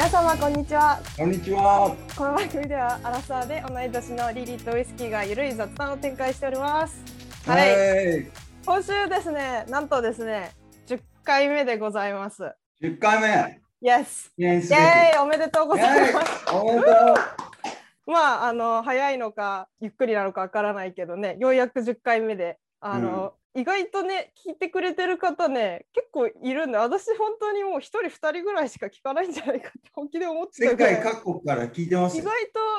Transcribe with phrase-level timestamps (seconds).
[0.00, 1.94] 皆様こんにちはこんにちは。
[2.16, 7.04] この番組ではアラサーで同い年のリリーとウイスキーがゆるい雑談を展開しております
[7.44, 8.30] はい、はい。
[8.64, 10.52] 今週ですねなんとですね
[10.86, 12.50] 10回目でございます
[12.82, 13.60] 10回目。
[13.86, 14.78] Yes イ記念すべき。
[14.78, 16.90] エーイおめでとうございますおめでとう。
[18.10, 32.22] まああの早いのかゆっくりなのかわからないけどねようやく10回目であの、意外とね聞いてくれてる方ね結構いるんで私本当にもう1人2人ぐらいしか聞かないんじゃないかって 本気で思ってた世界各国から聞いてます意。
[32.22, 32.32] 外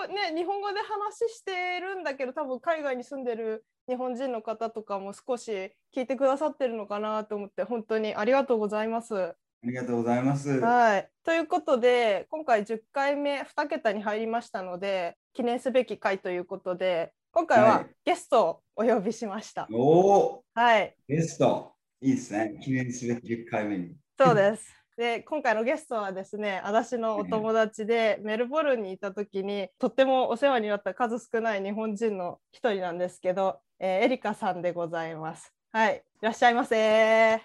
[0.07, 5.51] とね日本語で話してるんだけど多分海外に住んでる日本人の方とかも少し
[5.93, 9.35] 聞いてくださってるのかなと思って本当にありがとうございます。
[9.63, 10.59] ありがとうございます。
[10.59, 19.65] はい、ということで今回10回目2桁に入りましたので記念すべき回ということで今回ははいゲストをお呼びしました。
[19.71, 21.71] おお、はい、ゲスト。
[22.01, 22.59] いいですね。
[22.61, 23.95] 記念すべき10回目に。
[24.19, 24.67] そうです。
[24.97, 35.53] で今回のゲストはですね私のお友達でメルボルンにいた時にとってもお世話になった数少ない日本人の一人なんですけど、えーエリカさんでございます。
[35.71, 37.41] はい、いらっしゃいませ。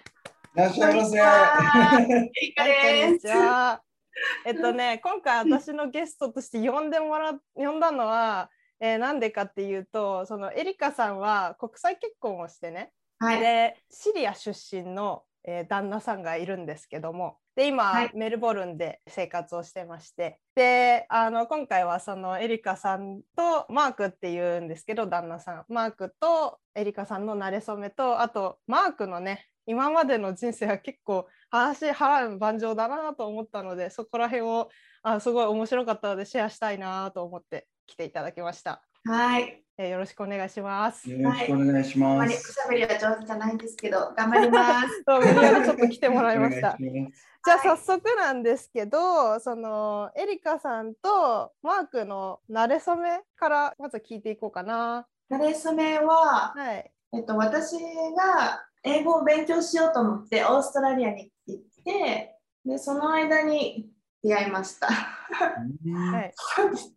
[0.53, 1.17] いらっしゃいませ。
[1.17, 1.21] エ
[2.41, 3.27] リカはい、こんにです。
[3.27, 3.81] ちは。
[4.45, 8.49] えっとね、今回私のゲストとして呼んでもら呼んだのは、
[8.79, 13.39] えーなんでかっていうと、そのエリカさんは国際結婚をしてね、はい。
[13.39, 18.11] でシリア出身の、えー旦那さんがいるんですけどもで今、はい。
[18.13, 25.65] メルボルンで生活をしてましてであの今回はそのエリカさんとマークっていうんですけど旦那さん。
[25.69, 34.69] マークとエリカさんの馴れ初めとあとマークのね今までの人生は結構話波乱万丈だなと思ったのでそこら辺を
[35.01, 39.63] あすごい面白かったのでシェアしたいなと思って来ていただきました、はい。
[39.79, 41.09] えーよろしくお願いします。
[41.09, 42.61] よろしくお願いしあまりおします。
[42.65, 45.03] ゃべりは上手じゃないんですけど、頑張ります。
[45.07, 55.07] そう無理やりちょっと来てもらいました じゃあ早速なんですけど、そのエリカさんとマークの馴れ初めからまず聞いていこうかな。
[55.29, 56.91] 慣れ初めは、はい。
[57.13, 62.35] えっと、私が英語を勉強しようと思ってオーストラリアに行って、
[62.65, 63.91] で、その間に
[64.23, 64.87] 出会いました。
[64.87, 66.33] はい。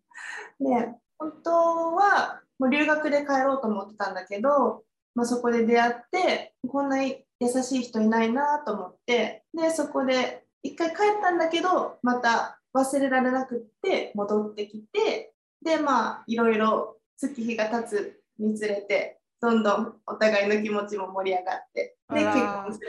[0.60, 1.50] で、本当
[1.96, 4.84] はもう留学で帰ろうと思ってたんだけど、
[5.14, 7.16] まあ、そこで出会ってこんな優
[7.62, 15.32] しい人いないなと思ってでそこで一回帰ったんだけどまた忘れられなくって戻ってきて
[15.64, 22.86] でまあいろいろ月日が経つにつれてどんどんお互いの気持ちも盛り上がってで結婚する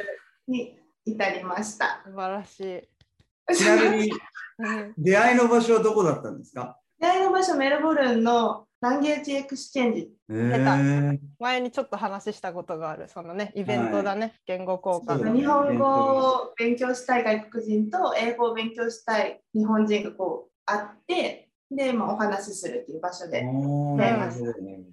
[0.47, 2.01] に至りました。
[2.05, 3.55] 素晴らしい。
[3.55, 4.11] ちなみに
[4.59, 6.77] うん出会いの場所はどこだったんですか？
[7.01, 10.11] 出会いの場所メルボルンの language exchange。
[10.29, 15.23] え前にちょっと話したことがある、そのね、イベントだね、言語交換。
[15.25, 15.35] の。
[15.35, 24.83] 日本語を勉強したい外国人と英語を勉強したい日本人がこう会ってで、まあ、お話しするっていう場所でおーね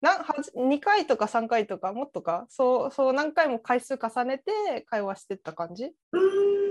[0.00, 2.46] なはじ2回とか3回とかもっとか？
[2.48, 5.86] そうそう何回も回数重ねて会話してった感じ？
[5.86, 6.67] うーん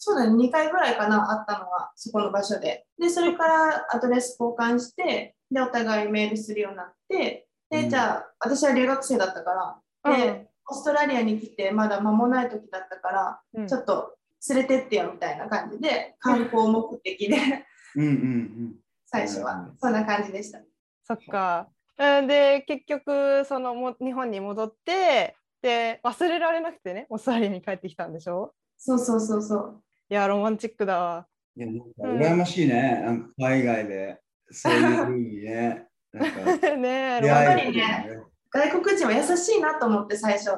[0.00, 0.32] そうだね。
[0.36, 2.86] 2回ぐらいかなあったのはそこの場所で。
[2.98, 7.90] でそれからアドレス交換してでお互いメールするようになってで、うん。
[7.90, 13.66] じゃあ私は留学生だったからで、オーストラリアに来てまだ間もない時だったから、うん。
[13.66, 14.14] ちょっと
[14.50, 17.36] 連れてってよみたいな感じで観光目的で
[17.96, 18.02] うん。
[18.02, 18.74] うんうん。
[19.06, 19.68] 最初は。
[19.80, 20.60] そんな感じでした。
[21.02, 21.68] そっか。
[21.98, 28.54] えーで結局そのも日本に戻ってで忘れられなくてねオーストラリアに帰ってきたんでしょ？
[28.76, 29.82] そうそうそうそう。
[30.10, 31.26] いやロマンチックだわ。
[31.56, 33.00] いや、なんか羨ましいね。
[33.04, 34.20] なんか海外で、
[34.50, 35.86] そういうふうにね。
[36.12, 38.20] なんかねロマン会えるやっぱりね
[38.50, 40.50] 外国人は優しいなと思って最初。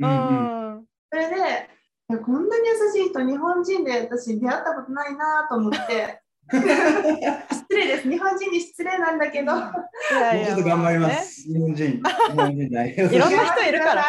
[0.00, 6.20] うんううんんそれで、いやこんなに優しい人、日本人で私出会ったことないなと思って、
[6.50, 6.64] 失
[7.70, 11.42] 礼です、日本人に失礼なんだけど、いやもうちょっと頑張りまねす。
[11.42, 11.76] 日本人。
[11.76, 12.02] 日
[12.34, 14.04] 本人大いろんな人いるから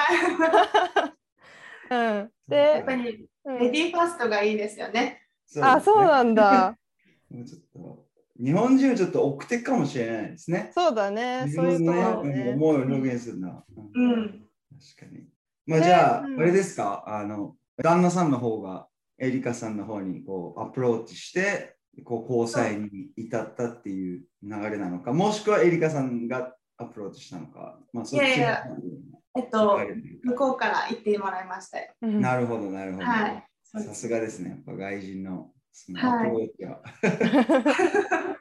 [1.89, 5.21] うん、やっで、ぱりうんレディーファーストがいいですよね。
[5.61, 6.77] あそうなんだ。
[7.31, 8.05] もうちょっと
[8.39, 10.71] 日本人はちょっと奥手かもしれないですね。
[10.73, 11.43] そうだね。
[11.45, 12.53] 自そういう分ところね。
[12.53, 13.63] 思いを表現するな。
[13.95, 14.47] うんうん。
[14.97, 15.27] 確かに。
[15.65, 28.63] まあねじゃあ、うんあれですか、あの、旦那さんの方がエリカさんの方にこうアプローチして、こう交際に至ったっていう流れなのか、もしくはエリカさんがアプローチしたのか、まあそっちいやいや
[29.37, 29.79] えっと、
[30.23, 31.93] 向こうから行ってもらいましたよ。
[32.01, 32.21] うん。
[32.21, 33.05] なるほど、なるほど。
[33.05, 33.47] はい。
[33.63, 36.29] さすがですね、やっぱ外人のそのはい。
[36.29, 36.81] アプローチは。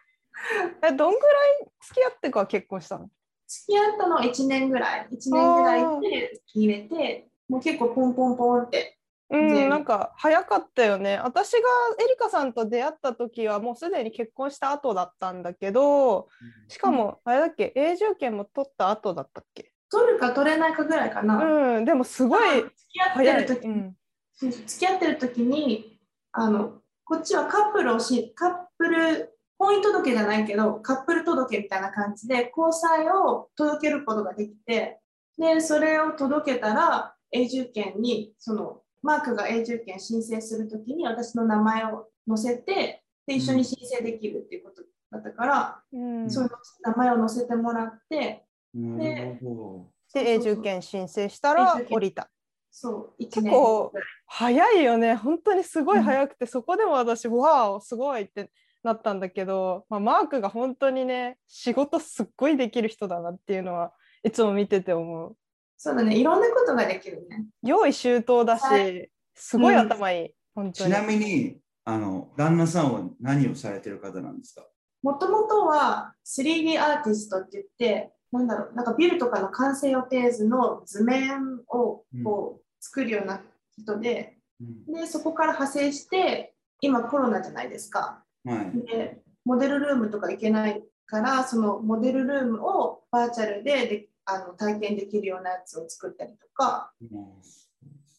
[0.83, 3.11] えどんぐらい付き合ってから結婚したの？
[3.47, 8.99] 付き合ったの1年ぐらい、1年ぐらいで入れて、もう結構ポンポンポンって。
[9.29, 11.19] うん、なんか早かったよね。
[11.19, 11.59] 私が
[12.01, 16.29] エリカさんと出会った時はもうすでに結婚した後だったんだけど、
[16.69, 19.73] しかもあれだっけ、永住権も取った後だったっけ？
[19.91, 21.37] 取るか取れないかぐらいかな。
[21.37, 23.33] うん、でもすごい付き合って。
[23.33, 25.99] る時に、うん、付き合ってる時に
[26.33, 34.99] あのこっちはカップルをしカップル婚姻届じゃないけどカップル届みたいな感じで交際を届けることができて
[35.39, 44.83] でそれを届けたら永住権にそのマークが永住権申請するときに私の名前を載せてで一緒に申請できるっていうこと
[45.13, 46.51] だったから、うん、その
[46.83, 48.46] 名前を載せてもらって
[48.77, 52.29] なるほで永住権申請したら降りた。
[52.71, 53.93] そう1結年構
[54.27, 55.15] 早いよね。
[55.15, 58.51] 本当にすごい早くて、そこでも私わあすごいって
[58.83, 63.93] なったんだけど、まあ、マークが本当にね仕事すっごいできる人だなっていうのは
[64.23, 65.37] いつも見てて思う。
[65.79, 66.19] そうだね。
[66.19, 67.47] いろんなことができるね。
[67.63, 70.91] 用意周到だし、はすごい頭いい、本当に。
[70.91, 74.67] どちなみにあの旦那さんは何をされてる方なんですか？
[75.03, 83.43] もともとは 3D アーティストって言って、なんだろう、なんかビルとかの完成予定図の図面をこう作るような
[83.79, 88.23] 人で、うんで、そこから派生して、今コロナじゃないですか。
[88.45, 96.93] はいで、モデルルームとか行けないから、そのモデルルームをバーチャルでであの体験できるようなやつを作ったりとか、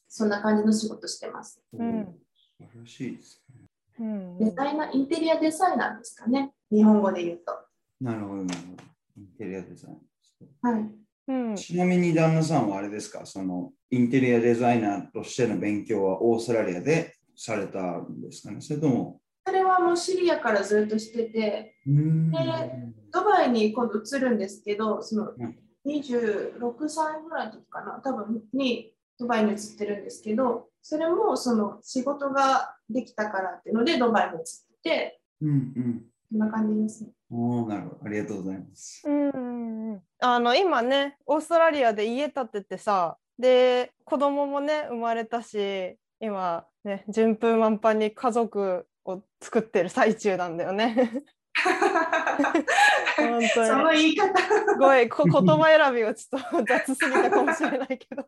[0.08, 1.62] そんな感じの仕事してます。
[1.74, 2.06] うん
[2.60, 3.66] 素晴らしいですね。
[4.00, 7.54] うんデザイナー、インテリアデザイナーですかね、日本語で言うと。
[8.00, 8.84] なるほど、なるほど。
[9.18, 9.98] インテリアデザイン。
[10.62, 10.92] はい。
[11.28, 11.56] うん。
[11.56, 13.26] ちなみに旦那さんはあれですか？
[13.26, 18.62] そのインテリアデザイナーとしての勉強はオーストラリアでされたんですかね？
[18.62, 19.20] それとも。
[19.46, 22.32] それはもうシリアからずっとしてて、うーん。
[22.32, 22.38] で
[23.12, 25.58] ドバイに今度移るんですけど、そのうん。
[25.86, 34.44] 26歳ぐらいの時かな、多分にドバイに移ってるんですけど、それもその仕事ができたからっていうのでドバイに移っ
[34.84, 36.06] て、うんうん。
[36.30, 37.12] こんな感じですね。
[37.30, 37.98] おーなるほど。
[38.06, 39.04] ありがとうございます。
[39.06, 51.24] うんあの今ねオーストラリアで家建ててさで子供もね生まれたし今ね順風満帆に家族を作ってる最中なんだよね。
[53.18, 54.40] 本当にその言い方。
[54.40, 58.28] すごいこ言葉選びがちょっと雑すぎたかもしれないけど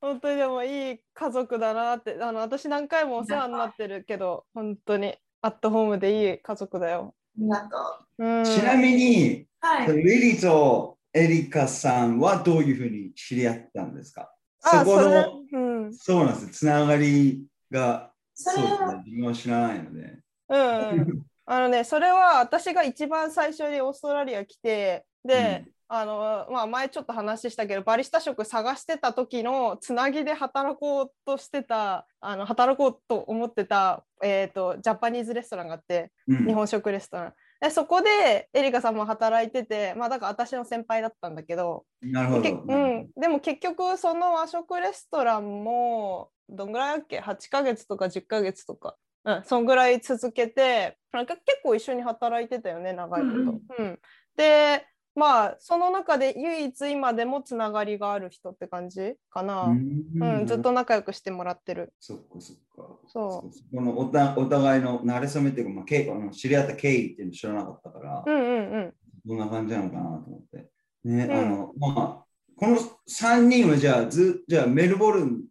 [0.00, 7.14] 本当にでもいい家族だなってあの私何回もお世話になってるけど本当にアットホームでいい家族だよ。
[7.38, 7.76] ありがと
[8.18, 8.24] う。
[8.24, 9.96] うん、ちなみに、はい。
[9.96, 14.32] リリーとエリカさんはどういうふうに知り合ったんですか？
[14.62, 16.60] あそこの、うんそうなんです。
[16.60, 19.02] つながりが、そうですね。
[19.04, 20.18] 自分は知らないので。
[20.48, 36.46] うん、あのねそれは私が一番最初にオーストラリア来てで、あのまあ、前ちょっと話したけどバリスタ職探してた時のつなぎで働こうとしてたあの働こうと思ってた、えー、とジャパニーズレストランがあってうん。
[36.46, 37.32] 日本食レストラン。
[37.60, 42.62] でそこでエリカさんも働いてて、まあ、だから私の先輩だったんだけどなるほけど。
[42.66, 53.34] うん、でも結局その和食レストランもどんぐらいだっけ？8ヶ月とか10ヶ月とか、うん、そんぐらい続けてなんか結構一緒に働いてたよね長いこと。
[53.34, 53.60] うん。
[53.78, 53.98] うん。
[54.36, 54.84] で
[55.16, 59.64] まあその中で唯一今でもつながりがある人って感じかな。
[59.64, 61.92] ううんんずっと仲良くしてもらってる。
[61.98, 62.96] そっかそっか。
[63.08, 68.94] そうそこのおたお互いの慣れ初めっていうか、まあ、経あの知り合った経緯っていうの知らなかったから、うんうんうん。
[69.24, 70.68] どんな感じなのかなと思って。
[71.04, 72.24] ね、うんあの、まあ、
[72.56, 72.76] この
[73.08, 75.45] 3人はじゃあ、ずじゃあメルボルン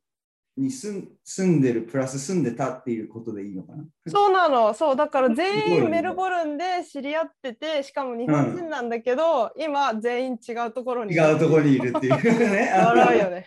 [0.57, 3.83] に住ん住んでる、プラス住んでたっていうことでいいのかな？
[4.07, 12.71] そうなの、そうだから全員メルボルンで知り合ってて、しかも日本人なんだけど、今全員違うところにいる違うところにいるっていう ね。
[12.73, 13.45] 笑うよね。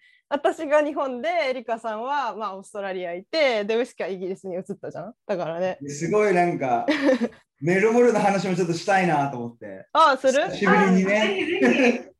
[0.30, 5.14] 私が日本で、エリカさんは、まあ、オーストラリアいて、で、ウイスキはイギリスに移ったじゃん？
[5.26, 5.78] だからね。
[5.86, 6.86] すごいなんか、
[7.60, 9.86] メルボルンの話もちょっとしたいなと思って。
[9.92, 10.44] ああ、する？
[10.50, 12.10] 久しぶりにね。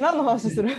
[0.00, 0.68] 何の話する？
[0.68, 0.74] で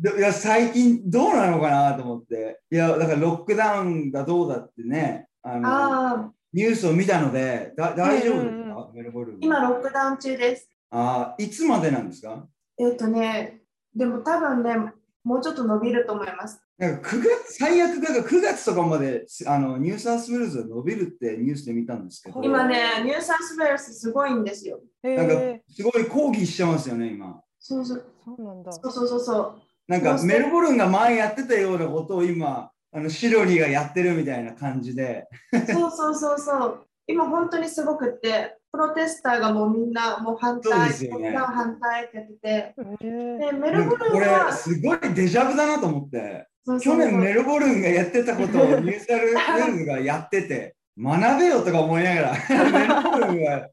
[0.00, 2.60] いや最近どうなのかなと思って。
[2.70, 5.60] いや、だからロックダウンがどうだってね、あひ。
[5.60, 9.38] のニュースを見たので、だ大丈夫ですか、メルボルン。
[9.40, 10.68] 今ロックダウン中です。
[10.90, 12.46] あーいつまでなんですか？
[12.78, 13.60] えっ、とね、
[13.94, 14.92] でも多分ね、
[15.24, 16.60] もうちょっと伸びると思います。
[16.78, 24.80] なんか9月最悪が9月とかまであのニューサウスウェールズが伸びるってニュースで見たんですけど、今ね、ニューサウスウェールズすごいんですよ。
[25.02, 25.34] なんか
[25.68, 27.40] すごい抗議してますよね、今。
[27.60, 28.72] そうそうそうなんだ。
[28.72, 29.61] そうそうそうそう。
[29.88, 36.86] なんかメルボルンが前やってたようなことを今、あのシドニーがやってるみたいな感じで、そうそうそうそう。
[37.06, 46.46] 今本当にすごくって、プロテスターがもうみんなもう反そう対、ですよね反対ってやってて、へえでメルボルンはすごいデジャブだなと思って。
[46.64, 46.96] そうそう。
[46.96, 52.32] 去年メルボルンがやってたことをニューサルウェールズがやってて、学べよとか思いながら、
[52.70, 53.68] メルボルンは、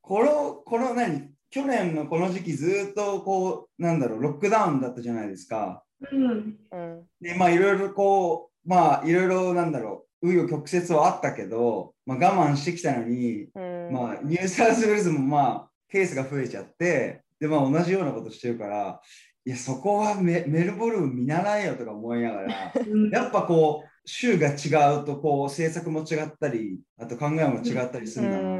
[0.00, 5.82] この、この何、去年のこの時期ずっとこう、なんだろう、ロックダウンだったじゃないですか。
[6.10, 6.56] うん。
[6.70, 19.00] うんで、まあいろいろこう、まあいろいろなんだろう、紆余曲折はあったけど、まあ我慢してきたのに、うんまあニューサウスウェールズもまあケースが増えちゃって、でまあ同じようなことしてるから、
[19.44, 28.57] いやそこはメメルボルン見習えよとか思いながら、うんやっぱこう、州が違うとこう政策も違ったり、あと考えも違ったりするんだな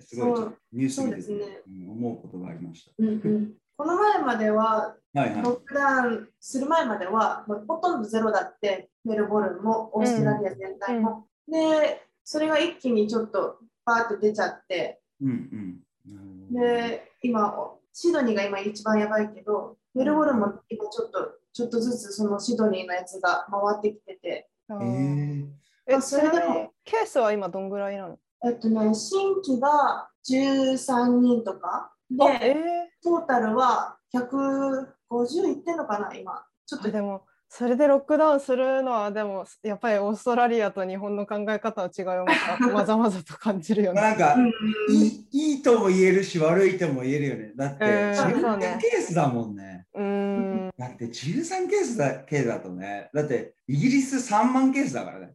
[0.00, 0.40] て、すごい
[0.72, 5.20] ニュースですねうん思うことがありましうんうんこの前までは、た。
[5.22, 5.42] はいはい。
[5.42, 11.26] ロックダウンする前までは、もうほとんどゼロだって、メルボルンもオーストラリア全体も。
[11.48, 16.52] で、それが一気にちょっとバーって出ちゃって、うんうん。
[16.52, 28.18] で、今、シドニーが今一番やばいけど、メルボルンも今ちょっと、ちょっとずつそのシドニーのやつが回ってきてて、あえーそれでもケースは今どんぐらいなの？
[28.44, 32.60] えっとね、新規が13人とか、あえで、
[33.02, 36.44] トータルは150いってんのかな、今。
[36.66, 37.22] ちょっとでも
[37.54, 42.24] それでロックダウンするのはでもやっぱりオーストラリアと日本の考え方の違いを
[42.72, 44.00] ま ざまざと感じるよね。
[44.00, 44.48] まあなんか、うん
[44.90, 47.52] いいいいとも言えるし悪いとも言えるよね。
[47.54, 49.86] だって、うん13そうねケースだもんね。
[49.94, 55.34] うーんだって13ケースだけだとね、だってイギリス3万ケースだからね。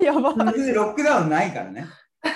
[0.00, 1.86] やばい別にロックダウンないからね。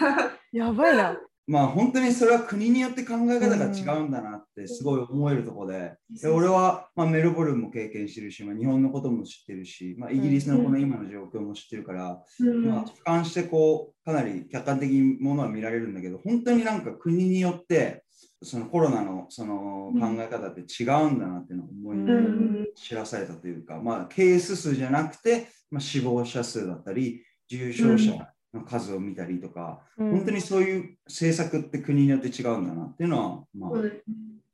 [0.53, 1.19] やばいな。
[1.47, 12.67] まあ本当にそれは国によって考え方が違うんだなってすごい思えるところで、で俺は、まあ、メルボルンも経験してるし、まあ、日本のことも知ってるし、まあ、イギリスのこの今の状況も知ってるから、うん。
[12.67, 18.05] まあ、俯瞰してこうかなり客観的にものは見られるんだけど本当になんか国によって
[18.43, 33.93] そのコロナのその考え方って違うんだなっていうのを思い知らされたというか、まあ、ケース数じゃなくて、まあ、死亡者数だったり重症者の数を見たりとか、本当にそういう政策って国によって違うんだなっていうのは、まあうん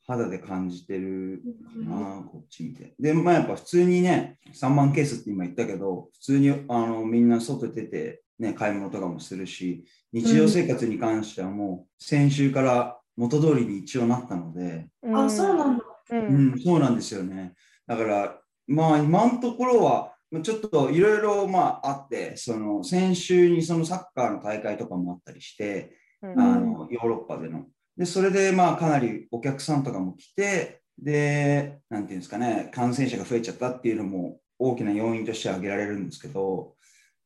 [0.09, 1.43] 肌で感じてる
[1.85, 2.95] かな、こっち見て。
[2.99, 15.85] で、まあやっぱ普通にね、3万ケースって今言ったけど、普通にあのみんな外出て、ね、買い物とかもするし、日常生活に関してはもう先週から元通りに一応なったので、あ、そうなんだ。
[16.11, 17.53] ううんん、そうなんですよね。
[17.87, 27.67] だから、まあ今のところは、まあちょっといろいろまああって、その先週にそのサッカーの大会とかもあったりして、うんあのヨーロッパでの。
[27.97, 36.75] で、それでまあかなりお客さんとかも来て、で、なんていうんですかね、感染者が増えちゃったっていうのも大きな要因として挙げられるんですけど、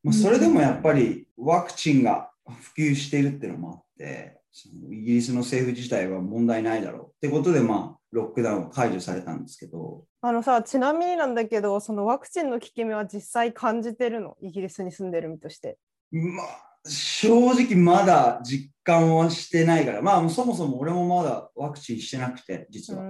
[0.02, 14.36] まあ、それでもやっぱりワクチンが普及しているっていうのもあって、そのイギリスの政府自体は問題ないだろうってことで、まあ、ロックダウンを解除されたんですけど、あのさちなみになんだけどそのワクチンの効き目は実際感じてるの？
[14.42, 15.78] イギリスに住んでる身として。
[16.10, 23.04] まあ、正直まだ実感はしてないから、まあそもそも俺もまだワクチンしてなくて、実うは。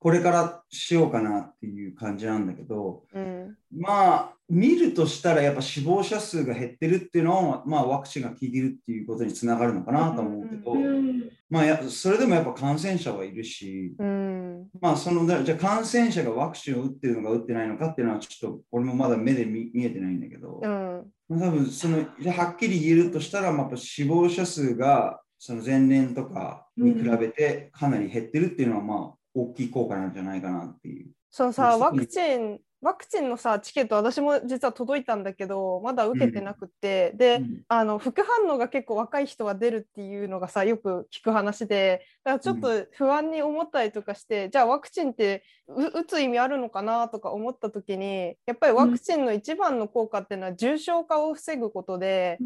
[0.00, 3.54] んこれからしようかなっていう感じなんだけど、うん。
[3.70, 11.30] まあ、見るとしたらやっぱ死亡者数が減ってるっていうのは、まあ、ワクチンが効いてるっていうことにつながるのかなと思うけど、うん。
[11.50, 14.68] まあや、それでもやっぱ感染者はいるし、うん。
[14.80, 21.12] まあ、そのじゃあ感染者がワクチンを打ってるのか打ってないのかっていうのはちょっと俺もまだ目で見見えてないんだけど、うん。
[21.28, 31.10] まあ、多分そのはっきり言えるとしたら、まあ、やっぱ死亡者数がその前年とかに比べてかなり減ってるっていうのは、まあ、大きい効果なんじゃないかなっていう。
[31.30, 37.62] そうさワクチンワクチンのさチケット私も実は届いたんだけどまだ受けてなくて、で、うん。
[37.68, 42.06] あの副反応が結構若い人は出るっていうのがさよく聞く話で。
[42.24, 52.38] だからちょっと不安に思ったりとかして、じゃあワクチンってう打つ意味あるのかなとか思った時にやっぱりワクチンの一番の効果っていうのは重症化を防ぐことで、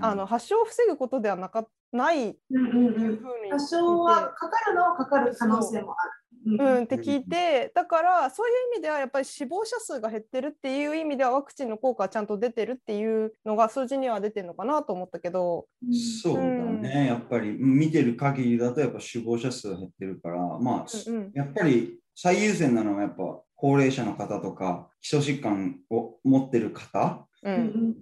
[0.00, 6.10] あの発症を防ぐことではなかないっいうふうにうん多少はかかるのはかかる可能性もある。
[6.56, 15.66] うん、って聞いてだからそういう意味ではやっぱり死亡者数が減ってるっていう意味ではワクチンの効果はちゃんと出てるっていうのが数字には出てるのかなと思ったけど、
[16.22, 21.32] そうだね、やっぱりうん見てる限りだとやっぱ死亡者数が減ってるから、まあ、うんうん。
[21.34, 23.22] やっぱり最優先なのはやっぱ
[23.54, 27.94] 高齢者の方とか基礎疾患を持ってる方ううんん。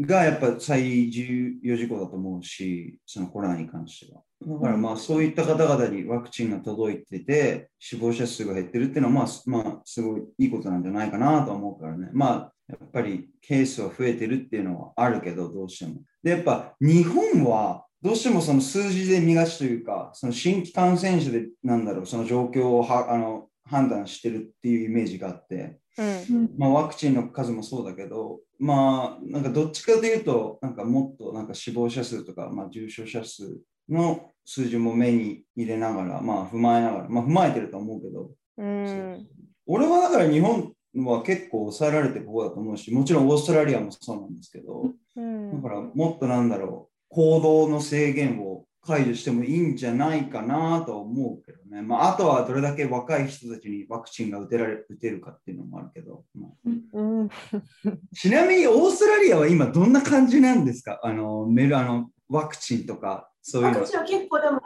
[0.00, 4.22] がやっぱ最重要事項だと思うし、そのコロナに関しては。
[4.46, 12.10] だからまあそういった方々にワクチンが届いてて、死亡者数が減ってるっていうのはまあ、すまあ、すごいいいことなんじゃないかなと思うからね。
[12.12, 16.02] まあやっぱりケースは増えてるっていうのはあるけど、どうしても。
[16.22, 33.58] で、やっぱ日本はどうしてもその数字で見がちというか、その新規感染者でなんだろう、その状況をはあの判断してるっていうイメージがあって、うんまあ、ワクチンの数もそうだけど、まあ、なんかどっちかというと、なんかもっとなんか死亡者数とか、まあ、重症者数
[33.88, 39.26] の数字も目に入れながら、まあ、踏まえながら、まあ、踏まえてると思うけど、うん。
[39.66, 45.62] 俺はだから日本は結構抑えられてる方だと思うし、もちろんオーストラリアもそうなんですけど、うん。
[45.62, 51.82] だからもっとなんだろう、行動の制限を解除してもいいんじゃないかなとは思うけどね。
[51.82, 56.50] まあ、あとはどれだけ若い人たちにワクチンが打てられ打てるかっていうのもあるけど、まあ。
[56.94, 57.28] うん。
[58.12, 60.98] ちなみにオーストラリアは今どんな感じなんですか？
[61.04, 63.90] あのメルあのワクチンとかそういうのワク。
[63.90, 64.60] チンは結構でも、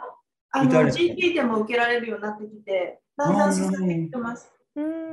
[0.51, 4.49] あの GP でも受けられるようになってきて、だんだん進んできてます。
[4.49, 4.57] うん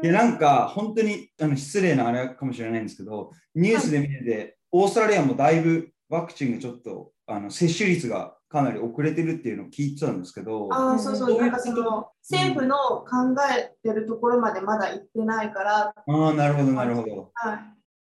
[0.03, 17.31] いやなんか本当にあの失礼なあれかもしれないんですけど、ニュースで見てて、オーストラリアもだいぶワクチンがちょっとあの接種率がかなり遅れてるっていうのを聞いてたんですけど、ああ、そうそうなんかその政府の考えてるところまでまだ行ってないから、ああ、なるほど、なるほど。
[17.35, 17.59] はい。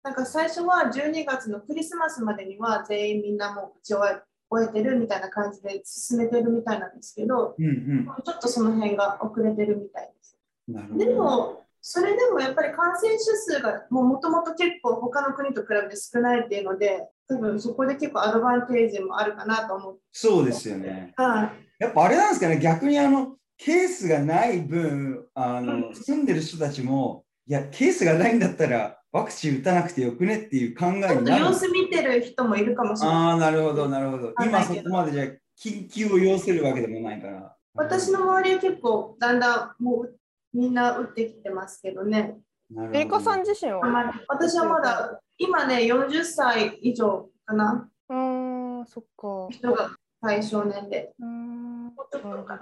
[0.03, 4.15] なんか最初は12月のクリスマスまでには全員みんなもう打ち終
[4.61, 8.05] え終えてるみたいな感じで進めてるみたいなんですけど、うんうん。
[8.23, 10.37] ちょっとその辺が遅れてるみたいです。
[10.67, 11.05] なるほど。
[11.05, 20.01] でも、それでもやっぱり感染者数がもともと結構他の国と比べて少ないっていうので、多分そこで結構アドバンテージもあるかなと思って。
[20.11, 21.13] そうですよね。
[21.15, 21.83] はい。
[21.83, 31.53] やっぱあれなんですかね、逆にあの、ケースがない分、あの、うん住んでる人たちも、いや、ケースがないんだったら、ワクチン打たなくてよくねっていう考えにちょっとなる様。
[31.53, 33.15] 子見てる人もいるかもしれない。
[33.15, 34.33] ああ、なるほど、なるほど。
[34.45, 35.23] 今そこまでじゃ
[35.57, 37.55] 緊急を要するわけでもないから。
[37.75, 40.19] 私の周りは結構だんだんもう
[40.53, 42.39] みんな打ってきてますけどね。
[42.69, 43.79] なるほどエリカさん自身は？
[44.27, 49.91] 私はまだ今ね40歳以上かなうーんそっか人が
[50.21, 51.13] 対象年齢。
[51.17, 52.55] うーんもうちょっとか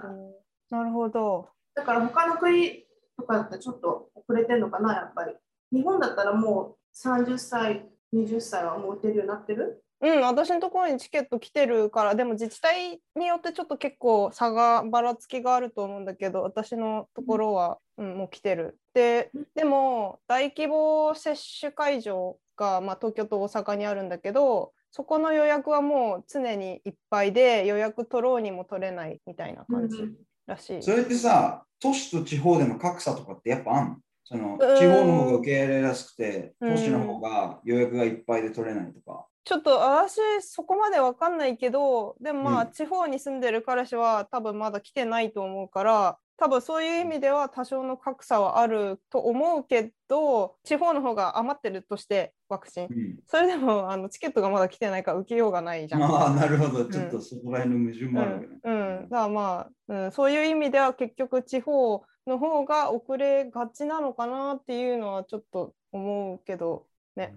[0.70, 0.78] な。
[0.78, 2.84] なるほどだから他の国
[3.18, 5.34] とかだったらちょっと遅れてるのかなやっぱり。
[5.72, 9.82] 日本だったらもう30歳20歳はもう打てるようになってる？
[10.00, 18.78] うん、私のところにチケット来てるから、でも自治体によってちょっと結構差がばらつきがあると思うんだけど、私のところは、うん、もう来てる。
[18.92, 30.04] でうん、でも大規模接種会場が、まあ、東京と大阪にあるんだけど、そこの予約はもう常にいっぱいで予約取ろうにも取れないみたいな感じ
[30.46, 30.82] らしい。
[30.82, 33.96] それってさ、都市と地方での格差とかってやっぱあんの？
[34.24, 34.58] そのん。
[34.58, 36.74] 地方の方が受け入れやすくて、うん。
[36.74, 39.26] 都市の方が予約がいっぱいで取れないとか。
[39.44, 42.72] ちょっと私そこまでわかんないけどでもまあ、うん。
[42.72, 52.84] 地方に住んでる彼氏は多分まだ来てないと思うから多分そういう意味では多少の格差はあると思うけど地方の方が余ってるとしてワクチン。
[52.84, 53.18] うん。
[53.26, 56.00] それでもあのチケットがまだ来てないから受けようがないじゃん。
[56.00, 56.86] まあ、なるほど。
[56.86, 58.60] ちょっとそこら辺の矛盾うんもあるわけね。
[58.64, 67.34] うん、だからまあ、うん、そういう意味では結局地方の方が遅れがちなのかなっていうのはちょっと思うけどね。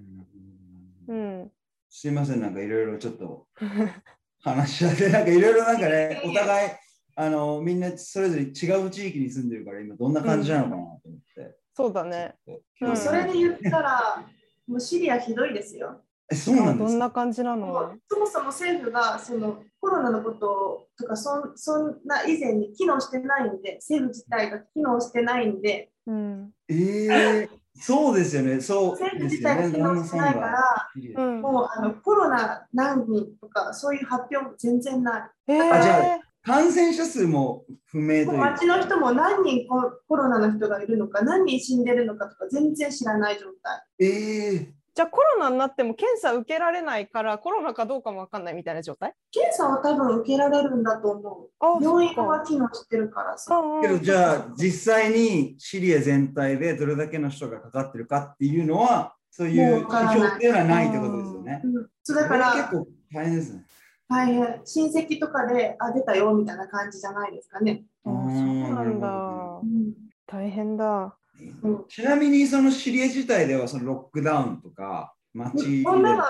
[1.07, 1.51] ううんん、
[1.89, 3.47] すいません、なんかいろいろちょっと
[4.41, 6.71] 話し合って、なんかいろいろなんかね、お互い、
[7.15, 11.57] あの、みんなそれぞれ違う地域に住んでるから、今どんな感じなのかなと思って。
[11.73, 12.35] そうだね。
[12.45, 14.25] でもそれで言ったら、
[14.67, 16.01] もうシリアひどいですよ。
[16.29, 16.89] え、そうなあんですか？
[16.91, 26.51] どんな感じなものうそもそも政府がそのコロナのこととかそんそんな以前に機能してないんで、政府自体が機能してないんで、うん。
[26.69, 31.41] えー、そうですよね、そう政府自ですよね、体が機能してないから、うん。
[31.41, 35.29] もうあのコロナ何人とかそういう発表も全然ない。
[35.47, 35.73] えー。
[35.73, 38.37] あじゃあ感染者数も不明という。
[38.37, 43.83] 街の人も何人ココロナの人がいるのか、何人死んでるのかとか全然知らない状態。
[43.99, 49.13] えー、じゃあコロナになっても検査受けられないからコロナかどうかも分かんないみたいな状態？
[49.31, 51.83] 検査は多分受けられるんだと思あう。
[51.83, 53.59] 病院は機能してるからさ。
[53.59, 61.61] あけどじゃあ実際にシリア全体でどれだけの人がかかってるかっていうのはそういう指標っていうのはないってことですよね。
[61.63, 63.65] うん、そうだから結構大変ですね。
[64.09, 67.83] 大変親戚とかであ出たよみたいな感じじゃないですかね。
[68.03, 69.07] あそうなんだ
[69.61, 69.93] うん
[70.25, 71.15] 大変だ
[71.63, 71.85] うん。
[71.87, 76.03] ちなみにそのシリア自体ではそのロックダウンとか街こん。
[76.03, 76.23] なの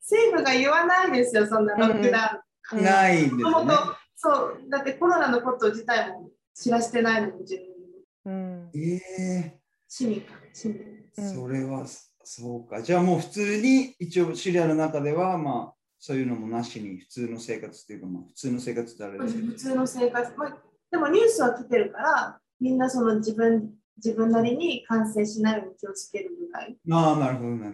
[0.00, 2.82] 政府が言わないですよ、そんなロックダウン。
[2.82, 3.44] ないんですよね。
[3.44, 3.72] もとも。
[3.72, 3.78] と、
[4.16, 7.70] そう、だってコロナのこと自体も知らせてないのに、自分に
[8.26, 8.70] うん。
[8.74, 10.76] え市民か、市民。
[11.18, 11.34] えうん。
[11.34, 11.86] それは
[12.22, 12.82] そうか。
[12.82, 19.46] じゃあもう普通に一応シリアの中ではまあそういうのもなしに普通の生活っていうかまあ普通の生活ってあれですけど。
[19.46, 20.56] 普通の生活、まあ、
[20.90, 26.76] でもニュースは来てるから、みんなその自分自分なりに感染しないように気をつけるぐらい。
[26.90, 27.72] ああ、なるほど、なる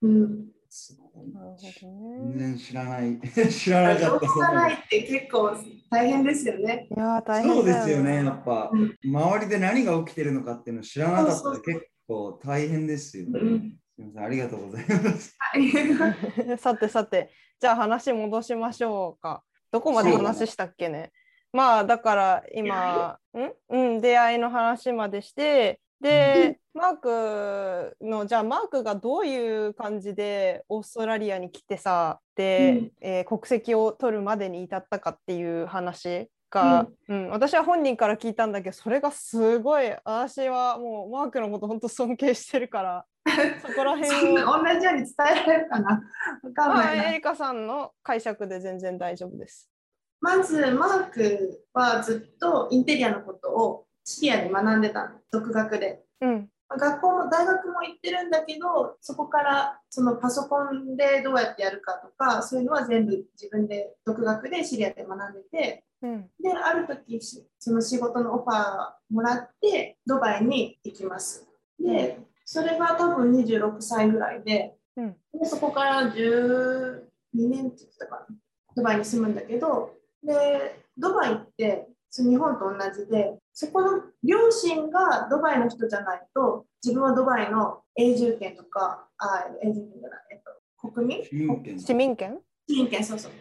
[0.00, 0.08] ほど。
[0.08, 0.46] うん。
[0.68, 3.20] すごいなるほど全ね然知らない。
[3.50, 4.06] 知らなかった。
[4.06, 5.56] 情報がないって結構
[5.90, 6.86] 大変ですよね。
[6.90, 13.40] いやー大変そうでだすよね、やねっぱ、うん周りで何が起きてるのかっていうのを知らなかったら結構大変ですよね。
[13.40, 15.34] うんすみません、ありがとうございます。
[15.38, 15.70] はい
[16.58, 19.42] さてさて、じゃあ話戻しましょうか。
[19.72, 21.12] どこまで話したっけね。
[21.56, 23.52] まあだから今、ん？
[23.70, 32.92] うん、出会いの話までして、で、マークの、じゃあマークがどういう感じでオーストラリアに来てさ、で、うん。
[33.00, 37.30] えー国籍を取るまでに至ったかっていう話が、うん。
[37.30, 43.06] 私は本人から聞いたんだけど、それがすごい、私はもうマークのこと本当尊敬してるから、
[43.66, 44.62] そこらそ辺を。
[44.62, 46.02] 同じように伝えられるかな？
[46.42, 46.94] わかんまあ、な。
[46.94, 49.70] いなエリカさんの解釈で全然大丈夫です。
[50.20, 56.48] まずマークはずっとインテリアのことをシリアで学んでたの独学でうん。
[56.68, 66.30] 学校も大学も行ってるんだけどそこからそのパソコンでどうやってやるかとかそういうのは全部自分で独学でシリアで学んでてうん。
[66.40, 71.46] である時しその仕事のオファーもらってドバイに行きます
[71.78, 75.16] でそれが多分26歳ぐらいでうん。
[75.38, 77.02] でそこから12
[77.34, 78.36] 年って言ってたかな
[78.74, 90.40] ドバイに住むんだけどでドバイってその日本と同じでそこの両親がドバイの人じゃないと自分はドバイの永住権とかあ永住権じゃない、えっ
[90.82, 91.24] と、国民？
[91.24, 91.80] 市民権。
[91.80, 92.38] 市民権？
[92.68, 93.32] 市民権そうそう。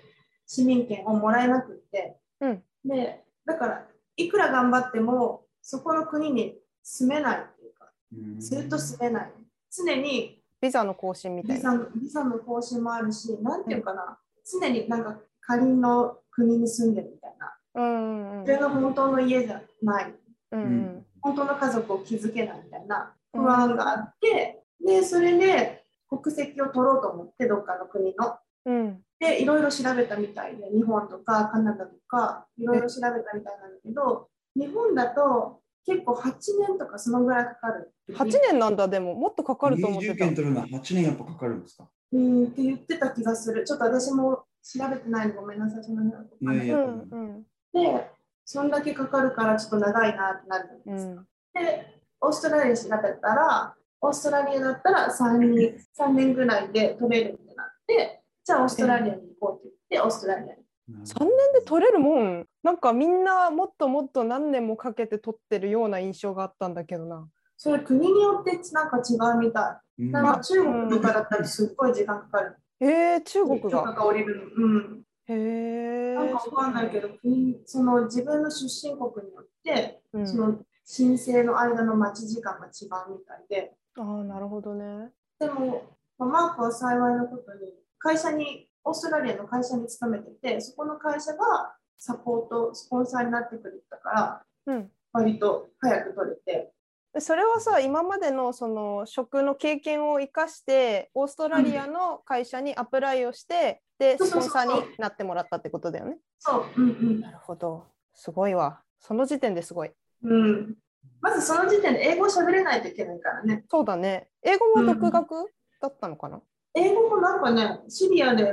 [0.47, 2.63] 市民権をもらえなくって、うん。
[2.85, 8.39] でだからいくら頑張ってもそこの国に住めないっていうかうん。
[8.39, 9.31] ずっと住めない。
[9.71, 11.71] 常にビザの更新みたいな。
[11.77, 14.17] ビザのビザの更新もあるし、なんていうかな、
[14.49, 17.57] 常になんか仮の国に住んでるみたいな。
[17.75, 20.13] うんうんそれが本当の家じゃない。
[20.51, 28.37] うんうん本当の家族を築けないみたいな不安があって、で、それで国籍を取ろうと思って、どっかの国の。
[28.65, 36.31] うんで、いろいろ調べたみたいで、日本とかカナダとか、いろいろ調べたみたいなんだけど、日本だと結構8
[36.67, 37.93] 年とかそのぐらいかかる。
[38.13, 40.35] 8年なんだでももっとかかると思ってた永住権。
[40.35, 41.87] 取るのは8年やっぱかかるんですか？
[42.11, 43.63] うんって言ってた気がする。
[43.63, 45.83] ちょっと私も調べてないのごめんなさい。
[45.83, 48.11] その辺はで、
[48.43, 51.21] そんだけかかるからちょっと長いなってなるじゃないですか。
[51.21, 60.65] うんで、オーストラリア調べたら、オーストラリアだったら3年 ,3 年ぐらいで取れるってなって、じゃあオーストラリアに行こうって言って、オーストラリアに。
[60.87, 62.45] 3年で取れるもん？
[62.61, 67.27] なんかみんなもっともっと何年もかけて取ってるような印象があったんだけどな。
[67.57, 70.03] それ国によってなんか違うみたい。
[70.03, 72.57] うんなんか中国とかだったらすっごい時間かかる。
[72.79, 73.69] えー、中国が。
[73.69, 74.65] が降りるの。
[74.65, 75.01] うん。
[75.27, 76.15] へえ。
[76.15, 85.09] なんかわかんないけど、国その自分の出身国によって、うんその申請の間の待ち時間が違うみたいで、ああ、なるほどね。
[85.39, 94.91] でも、まあマークは幸いなことに、会社に、オーストラリアの会社に勤めてて、そこの会社がサポート、スポンサーになってくれたから、うん。
[95.11, 96.74] 割と早く取れて、で
[97.19, 106.17] それはさ今までのその職の経験を生かしてオーストラリアの会社にアプライをして、うそうそうスポンサーになってもらったってことだよね。
[106.39, 109.91] そう、うんなるほどすごいわその時点ですごい。
[110.23, 110.31] うん。
[110.31, 110.75] うん。
[111.21, 113.63] まずその時点で英語喋れないといけないからね。
[113.69, 115.51] そうだね英語も独学
[115.81, 116.41] だったのかな、
[116.73, 118.43] 英語もなんかね、シリアで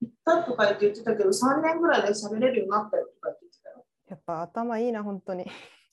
[0.00, 3.84] 行ったとか言って言ってたけど、3年ぐらいで喋れるようになったよとか言ってたよ。
[4.08, 5.46] やっぱ頭いいな本当に。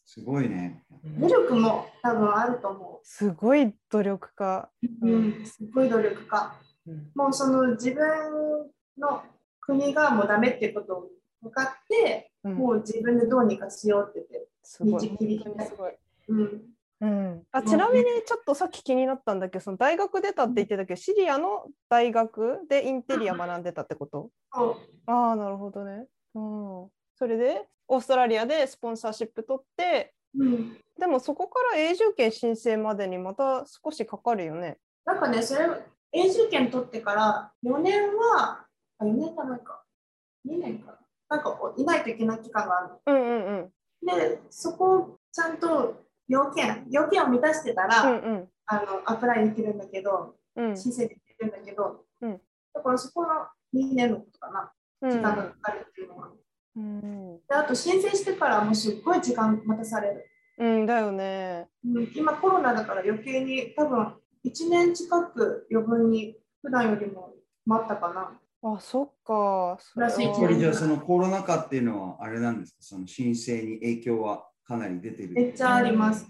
[0.05, 0.83] すごいね。
[1.19, 4.69] 努力も多分あると思すごい努力家。
[5.01, 5.07] う。
[5.07, 6.55] うん、すごい努力家。
[6.87, 9.23] うんもうその自分の
[9.59, 11.09] 国がもうダメってことを
[11.41, 14.47] 分かって、うんもう自分でどうにかしようって言って。
[14.61, 15.93] すごいすごい。
[16.27, 16.61] うん。
[17.01, 24.29] うん、あちなみにちょっとさっき気になったんだけどその大学出たって言ってたけどシリアの大学でインテリア学んでたってこと？
[24.53, 24.75] そう
[25.11, 26.05] ああ、なるほどね。
[26.35, 26.89] うん。
[27.15, 30.77] それで、オーストラリアでスポンサーシップ取って、うん。
[30.99, 34.77] でもそこから永住権申請までにまた少しかかるよね。
[35.05, 35.67] なんかね、それ、
[36.13, 38.65] 永住権取ってから4年は、
[38.97, 39.83] あ、4年じゃないか。
[40.47, 40.99] 2年かな。
[41.27, 42.99] なんかいないといけない期間があるの。
[43.05, 43.71] うんうんうん。
[44.05, 52.41] で、そこをちゃんと要件、要件を満たしてたら、うんうんあのアプライできるんだけど、うん申請できるんだけど、うん
[52.73, 53.29] だからそこの
[53.75, 54.71] 2年のことかな、
[55.01, 56.27] うん時間がかかるっていうのは。
[56.27, 56.44] うん
[56.75, 60.25] であと申請してからもうすっごい時間待たされる。
[60.57, 61.67] うんだよね。
[61.85, 64.13] うん、今コロナだから余計に多分
[64.45, 67.33] 1年近く余分に普段よりも
[67.65, 68.39] 待ったかな。
[68.61, 69.77] あ、そっか。
[69.79, 69.99] そ
[70.47, 72.77] れじゃあそのコロナ禍っていうのはあれなんですか？
[72.81, 75.33] その申請に影響はかなり出てる。
[75.33, 76.25] めっちゃあります。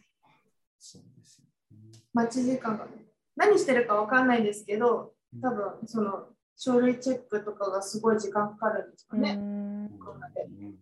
[0.79, 2.91] そうですよね待ち時間がね。
[3.35, 6.27] 何してるかわかんないですけど、多分その
[6.57, 9.37] 書類チェックとかがすごい時間かかるんですかうね。
[10.33, 10.75] でうん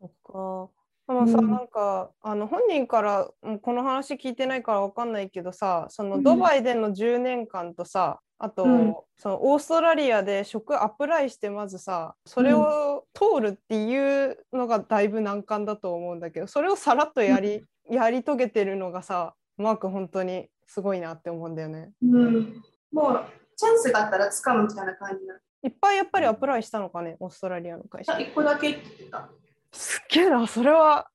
[0.00, 0.70] そっか。
[1.08, 1.50] でもさ、うん。
[1.50, 8.94] なんかあの本人からもうこの話聞いてないからわかんないけどさそのうんドバイでの10年間とさあと、うん。
[9.18, 21.90] そのオーストラリアで職アプライしてまずさそれを通るっていうのがだいぶ難関だと思うんだけどそれをさらっとやり,、やり遂げてるのがさマーク本当にすごいなって思うんだよね。
[22.02, 23.24] うん、もう
[23.56, 25.40] チャンスがあったら掴むみたいな感じなの？
[25.62, 28.12] いっぱいやっぱりアプライしたのかねオーストラリアの会社。
[28.12, 29.30] 1個だけって言ってた。
[29.72, 31.08] すっげえなそれは。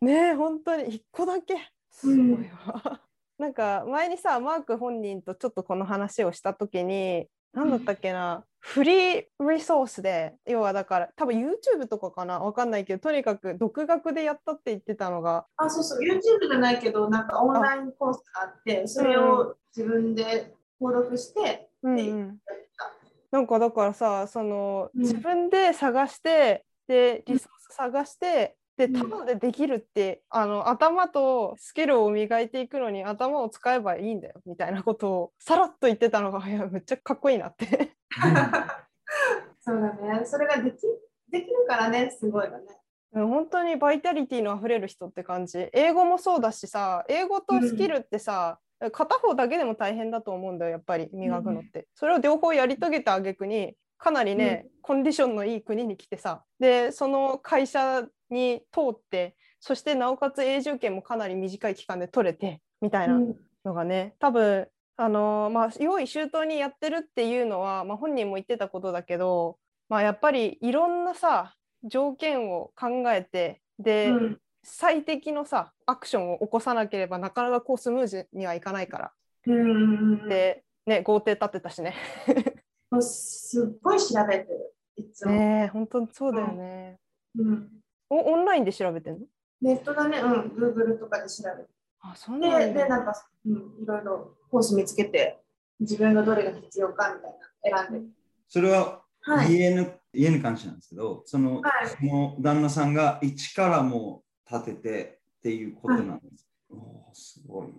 [0.00, 0.84] ねえ本当に。
[0.84, 1.54] 1個だけ。
[1.90, 3.00] すごいわ、
[3.38, 15.46] なんか前にさマーク本人とちょっとこの話をした時に何だったっけな、フリーリソースで要はだから多分 YouTube とかかなわかんないけどとにかく独学でやったって言ってたのが。
[15.56, 22.38] あ、そうそう、YouTube じゃないけど、なんかオンラインコースがあって、それを自分で登録して、うんでうん。
[23.30, 37.92] なんかだからさそのうん自分で探して、でリソース探してでうんタダでできるって、あの頭とスキルを磨いていくのに頭を使えばいいんだよみたいなことをさらっと言ってたのがいやめっちゃかっこいいなって。
[39.60, 40.24] そうだね。
[40.24, 40.76] それができ
[41.30, 42.64] できるからね、すごいよね。
[43.12, 48.58] うん本当にバイタリティのあふれる人って感じ英語もそうだしさ英語とスキルってさ、
[48.92, 63.34] 片方だけでも大変だと思うんだよやっぱり磨くのって、それを両方やり遂げた挙句にかなりね、コンディションのいい国に来てさでその会社に通ってそしてなおかつ永住権もかなり短い期間で取れてみたいなうん。
[63.64, 74.38] のがね多分あのーまあ用意周到にやってるっていうのは、まあ、本人も言ってたことだけど、まあ、やっぱりいろんなさ条件を考えてで、うん
[74.68, 79.12] 最適のさアクションを起こさなければなかなかこうスムーズにはいかないから、
[79.46, 81.94] うんうんうん、で、ね、豪邸建てたしね。
[82.90, 85.32] もうすっごい調べてる、いつも。
[85.32, 86.98] ねえ本当にそうだよね。
[87.38, 87.68] うん、
[88.10, 89.20] おオンラインで調べてんの？
[89.60, 91.68] ネットだね、うん、Google とかで調べて。
[92.00, 93.12] あそうで、なんだでなんか、
[93.46, 95.38] うん、いろいろコース見つけて、
[95.80, 98.12] 自分がどれが必要かみたいな選んでる。
[98.48, 99.52] それははい。
[99.52, 106.46] 家の、家に関してなんですけど、その,、はいその旦那さんが一からもう建ててっていうことなんです。
[106.70, 107.72] おーすごいな。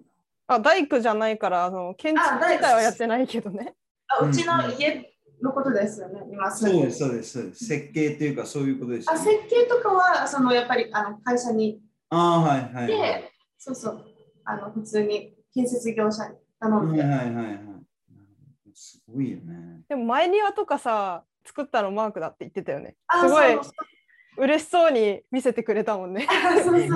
[0.47, 3.75] あ大工じゃないからあの建築自体はやってないけどね。
[4.07, 7.65] あうちの家のことですよね、今そうです、そうです、そうです。
[7.65, 13.31] 設計っていうかそういうことです、あ設計とかはそのやっぱりあの会社にああ、はいはい、で、はい。
[13.57, 14.05] そうそう
[14.43, 17.57] あの普通に建設業者に頼んで、はいはいはいはい。
[18.73, 19.81] すごいよね。
[19.87, 22.95] でも前庭とかさ作ったのマークだって言ってたよね。
[23.07, 23.73] あすごいそうそう
[24.39, 26.27] 嬉しそうに見せてくれたもんね。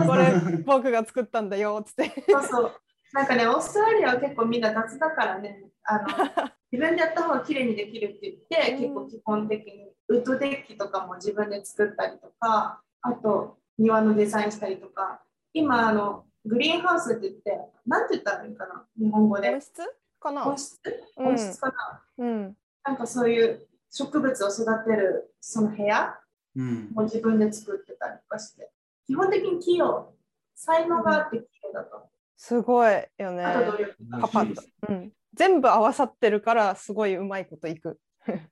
[0.08, 0.34] これ
[0.66, 2.24] 僕が作ったんだよっつって。
[2.30, 2.72] そうそう。
[3.14, 6.08] なんかね、オーストラリアは結構みんな雑だからね、あの
[6.72, 8.82] 自分でやった方が綺麗にできるって言って、うん。
[8.82, 15.22] 結構基本的にウッドデッキとかも自分で作ったりとか、あと庭のデザインしたりとか、
[15.54, 19.50] 今あのグリーンハウスって言って、なんて言ったらいいかな、日本語で。
[19.50, 19.62] 温。
[19.62, 20.48] 室かな？
[20.48, 20.80] 温室
[21.18, 21.28] うん。
[21.28, 22.58] 温室かな、うん。
[22.84, 26.20] なんかそういう植物を育てるその部屋
[26.56, 26.90] うん。
[26.94, 28.72] も自分で作ってたりとかして、
[29.06, 30.14] 基本的に器用、
[30.56, 32.10] 才能があって器用だと思う。
[32.38, 33.44] すごいよね。
[33.44, 35.12] あと努力パパッと、うん。
[35.34, 38.00] 全部合わさってるからすごいうまいこといく。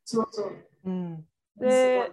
[0.04, 0.68] そうそう。
[0.86, 1.26] うん。
[1.58, 2.12] で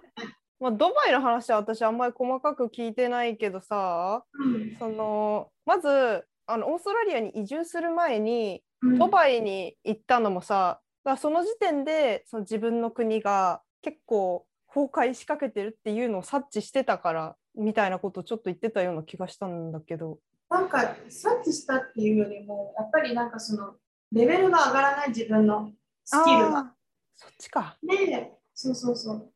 [0.59, 20.19] まあ、ドバイの話は私あんまり細かく聞いてないけどさうんそのまずあのオーストラリアに移住する前にうんドバイに行ったのもさだその時点でその自分の国が結構崩壊しかけてるっていうのを察知してたからみたいなことをちょっと言ってたような気がしたんだけど。
[20.49, 23.75] なんか察知したっていうよりも、やっぱりなんかその
[24.11, 25.71] レベルが上がらない自分の
[26.05, 26.73] スキルが。
[27.15, 27.77] そっちか。
[27.83, 29.31] で、そうそうそう。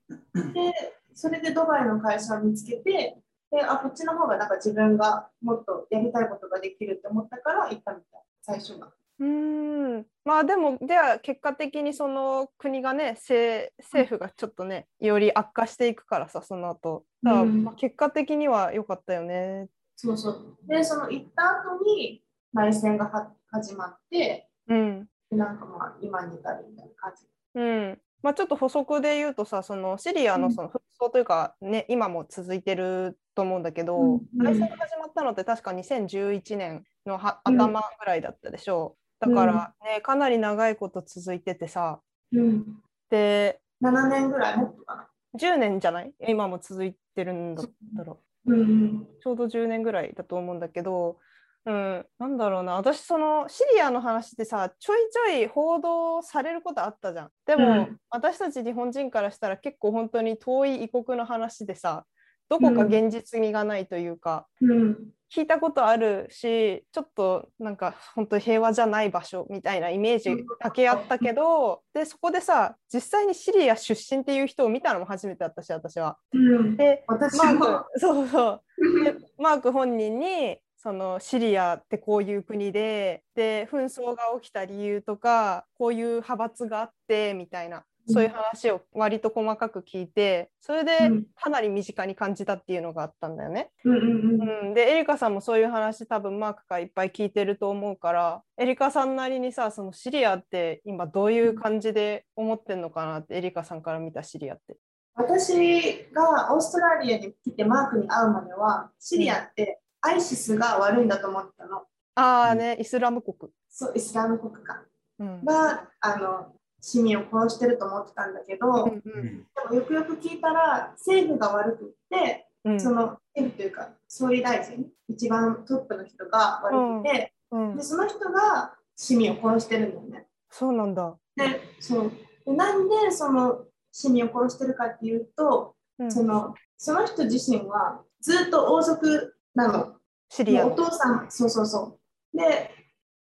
[0.53, 0.73] で、
[1.13, 3.17] それでドバイの会社を見つけて、
[3.51, 8.91] で、あ、こっちの方がなんか自分がもっとやりたいことができるって思ったから行ったみたい、最初が。
[9.23, 19.67] うーんまあでもでは結果的にその国がね政政府がちょっとねより悪化していくからさその後だからうんまあ結果的には良かったよね。
[19.95, 20.57] そうそう。
[20.67, 27.25] で、その行った後に内戦がは始まって、うんでなんかまあ今に至るみたいな感じ。
[27.55, 39.02] うんまあ、ちょっと補足で言うとさそのシリアうんのその紛争というか、ね今も続いてると思うんだけど、うん内戦が始まったのって確か2011年の頭ぐらいだったでしょう。
[39.27, 41.99] だからね、かなり長いこと続いててさ
[42.31, 42.65] うん。
[43.09, 45.07] で7年ぐらいもっとかな。
[45.39, 46.13] 10年じゃない？
[46.27, 47.65] 今も続いてるんだっ
[47.97, 48.15] たら。
[48.45, 49.07] うん。
[49.21, 51.17] ちょうど10年ぐらいだと思うんだけど、
[51.65, 54.97] うん、なんだろうな私そのシリアの話ってさちょい
[55.29, 57.29] ちょい報道されることあったじゃん。
[57.45, 62.05] でも、うん私たち日本人からしたら結構本当に遠い異国の話でさ
[62.53, 64.97] どこか現実味がないというか、うん。
[65.33, 76.17] 聞いたことあるしちょっとなんか本当に平和じゃない場所みたいなイメージだけあったけどでそこでさ実際にシリア出身っていう人を見たのも初めてだったし私は。
[76.33, 76.77] うん。
[76.77, 78.61] で私マーもクそうそう。
[79.05, 93.71] でマーク本人にそのシリアってこういう国でで紛争が起きた理由とかこういう派閥があってみたいなそういう話を割と細かく聞いてそれでうんかなり身近に感じたっていうのがあったんだよね。
[93.85, 104.77] うんうんでエリカさんもそういう話多分マークからいっぱい聞いてると思うからエリカさんなりにさそのシリアって今どういう感じで思ってんのかなってエリカさんから見たシリアって。
[105.15, 111.83] 私がオーストラリアに来てマークに会うまではシリアってアイシスが悪いんだと思ってたの。
[112.15, 113.51] ああね、イスラム国。
[113.69, 114.83] そうイスラム国家
[115.19, 116.53] うんがあの
[116.85, 130.27] 市民を殺してると思ってたんだけど、うんでうんもよくよく聞いたら政府が悪くって、うんその政府というか総理大臣一番トップの人が悪くて、うんでその人が市民を殺してるんだよね。
[130.49, 131.15] そうなんだ。
[131.37, 132.11] でそう
[132.45, 139.95] でなんでその市民を殺してるかっていうと、うんそのその人自身はずっと王族なの。
[140.29, 141.99] シリアお父さん、そうそうそ
[142.33, 142.37] う。
[142.37, 142.71] で、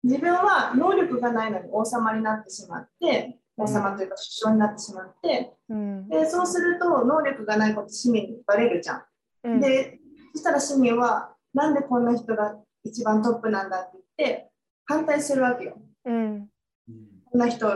[0.02, 9.02] 自分は能力がないのに王様になってしまって、王様というか首相になってしまって、うんでそうすると能力がないこと市民にバレるじゃん。
[9.44, 9.98] うんで、
[10.32, 14.50] そしたら市民は、なんでこんな人が一番トップなんだって言って、
[14.86, 15.76] 反対するわけよ。
[16.04, 16.48] うん
[17.30, 17.66] こんな人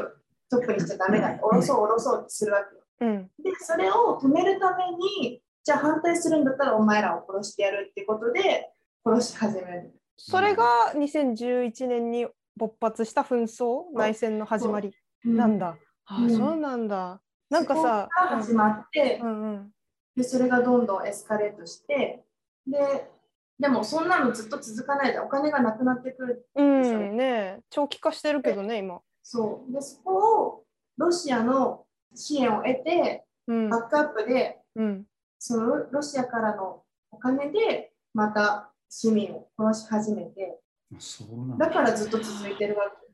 [0.50, 1.36] トップにしちゃダメだ。
[1.38, 2.82] 下ろそう下ろそうってするわけよ。
[3.00, 8.70] うんで、それを止めるために、じゃあ反対するんだったらお前らを殺してやるってことで、
[9.04, 9.94] 殺し始める。
[10.16, 13.84] それが2011年に勃発した紛争？
[13.94, 14.94] 内戦の始まり
[15.34, 15.76] なんだ。
[16.06, 16.30] あうん。
[16.30, 17.20] そうなんだ。
[17.50, 19.70] なんかさ始まって、うんうん。
[20.16, 22.24] でそれがどんどんエスカレートして
[22.66, 23.10] で
[23.58, 27.60] でもそんなのずっと続かないでお金がなくなってくるうんねえ。
[27.70, 29.00] 長期化してるけどね今。
[29.22, 29.72] そう。
[29.72, 30.64] でそこを
[30.96, 31.84] ロシアの
[32.14, 33.70] 支援を得てうん。
[33.70, 35.04] バックアップでうん。
[35.38, 40.60] そのロシアからのお金でまた市民を殺し始めて。
[40.94, 41.66] あそうなんだ。
[41.66, 43.05] だからずっと続いてるわけ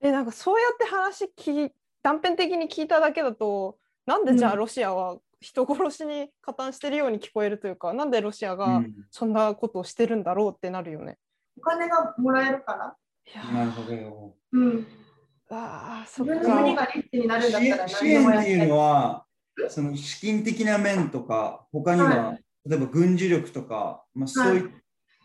[0.00, 11.16] えなんかそうやって話聞い断片的に聞いただけだとなんでじゃあうんロシアは人殺しに加担してるように聞こえるというか、なんでロシアうがんそんなことをしてるんだろうってなるよね。
[11.56, 12.94] お金がもらえるから、
[13.26, 14.34] いやなるほどよ。
[14.52, 14.86] うん、
[15.50, 16.34] あーそっか。
[16.34, 16.62] が
[16.94, 19.24] リッチになるんだっ支たら支援っていうのは、
[19.68, 24.70] その資金的な面とか、他には、は例えば軍事力とか、まあ、そう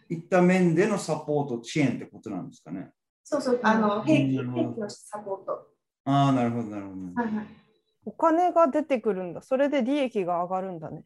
[0.10, 2.92] いった面でのサポート、支援ってことなんですかね。
[3.28, 5.68] そうそうあの兵器うん兵器のサポート
[6.06, 6.96] ああ、なるほど、なるほど。
[7.22, 7.48] はいはい
[8.08, 9.42] お金が出てくるんだ。
[9.42, 11.06] それで利益が上がるんだね。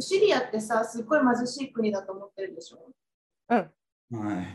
[0.00, 2.90] シリアってさ、すっごい貧しい国だと思ってるでしょ？
[3.48, 3.58] うん。
[4.26, 4.46] はい。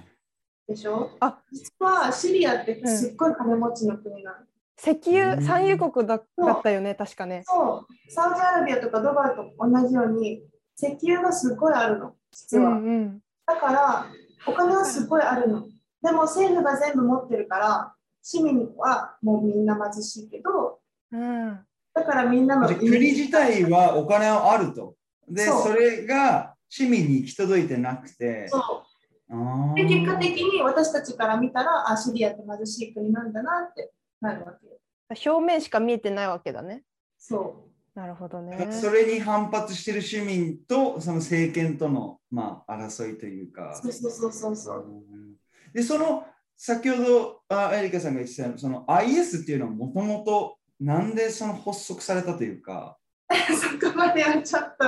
[0.67, 1.11] でしょ？
[1.21, 4.37] あ実はシリアってすっごい金持ちの国なの。
[4.77, 7.43] 石油うん産油国だだったよね、確かね。
[7.45, 10.43] そう、サウジアラビアとかドバイと同じように
[10.75, 12.71] 石油がすっごいあるの、実うは。
[12.71, 13.19] んうん。
[13.45, 14.07] だから、
[14.45, 15.65] お金はすっごいあるの。
[16.07, 17.93] でも政府が全部持ってるから、
[18.23, 20.79] 市民はもうみんな貧しいけど、
[21.11, 21.59] うん。
[21.93, 24.95] だからみんなの国自体はお金はあると。
[25.27, 28.47] で、それが市民に行き届いてなくて。
[28.47, 33.91] そうで結果的に私たちから見たら、あ、シリアって貧しい国なんだなって
[34.21, 35.33] なるわけよ。
[35.33, 36.83] 表面しか見えてないわけだね。
[37.17, 37.99] そう。
[37.99, 38.69] なるほどね。
[38.71, 43.77] それに反発してる市民とその政権との、まあ、争いというか。
[43.83, 45.03] そうそうそうそうそう。
[45.11, 45.26] うん
[45.73, 46.25] で、その
[46.55, 52.97] 先ほどあエリカさんが言ってたその IS っていうのはもともとなんでその発足されたというか、
[53.29, 54.85] そこまではちょっと。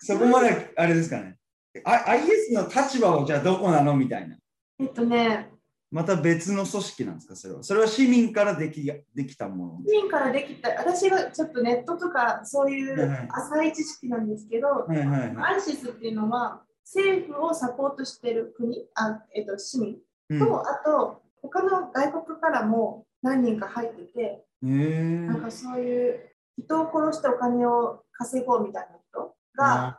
[0.00, 1.36] そこまであれですかね。
[1.84, 4.36] あ IS の立場はじゃあどこなのみたいな。
[4.78, 5.50] えっとね、
[5.90, 7.36] また別の組織なんですか？
[7.36, 7.62] それは。
[7.62, 8.84] それは市民からでき
[9.14, 9.80] できたもの？
[9.86, 15.54] 市民からできた、私がちょっとネットとかそういう浅い知識なんですけど、はいはいはい。
[15.54, 19.98] アイシスっていうのは政府をサポートしてる国、あえっと、市民
[20.30, 20.38] うん。
[20.38, 26.20] と、あと他の外国からも何人か入ってて、なんかそういう
[26.58, 29.98] 人を殺してお金を稼ごうみたいな人が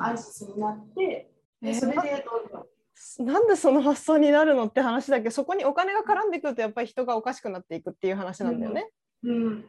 [0.00, 1.30] アイシスになって、
[1.62, 2.66] えでそれでどんどん。
[3.20, 8.90] なんでその発想になるのって話だけど、そこにお金が絡んでくるとやっぱり人がおかしくなっていくっていう話なんだよね。
[9.22, 9.64] うん、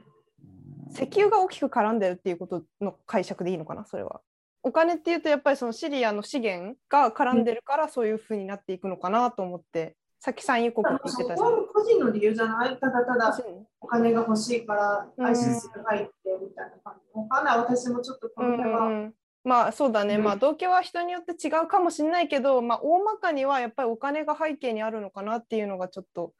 [0.91, 4.21] 石油が大きく絡んでるっていうことの解釈でいいのかな、それは。
[4.61, 11.67] お金っていうとやっぱりそのシリアの資源が絡んでるからそういうふうになっていくのかなと思って、さっき産油国って言ってたじゃん。
[11.67, 12.77] 個人の理由じゃない？
[12.77, 13.39] ただただ
[13.79, 15.25] お金が欲しいからうん。
[15.25, 16.11] アイシスが入って
[16.41, 17.17] みたいな感じ。
[17.17, 18.87] わかんない、私もちょっとこうんの辺は。
[18.87, 19.13] うん、
[19.45, 20.23] まあそうだね、うん。
[20.23, 26.33] まあ動機は人によって違うかもしれないけど、まあ大まかにはやっぱりお金が背景にあるのかなっていうのがちょっと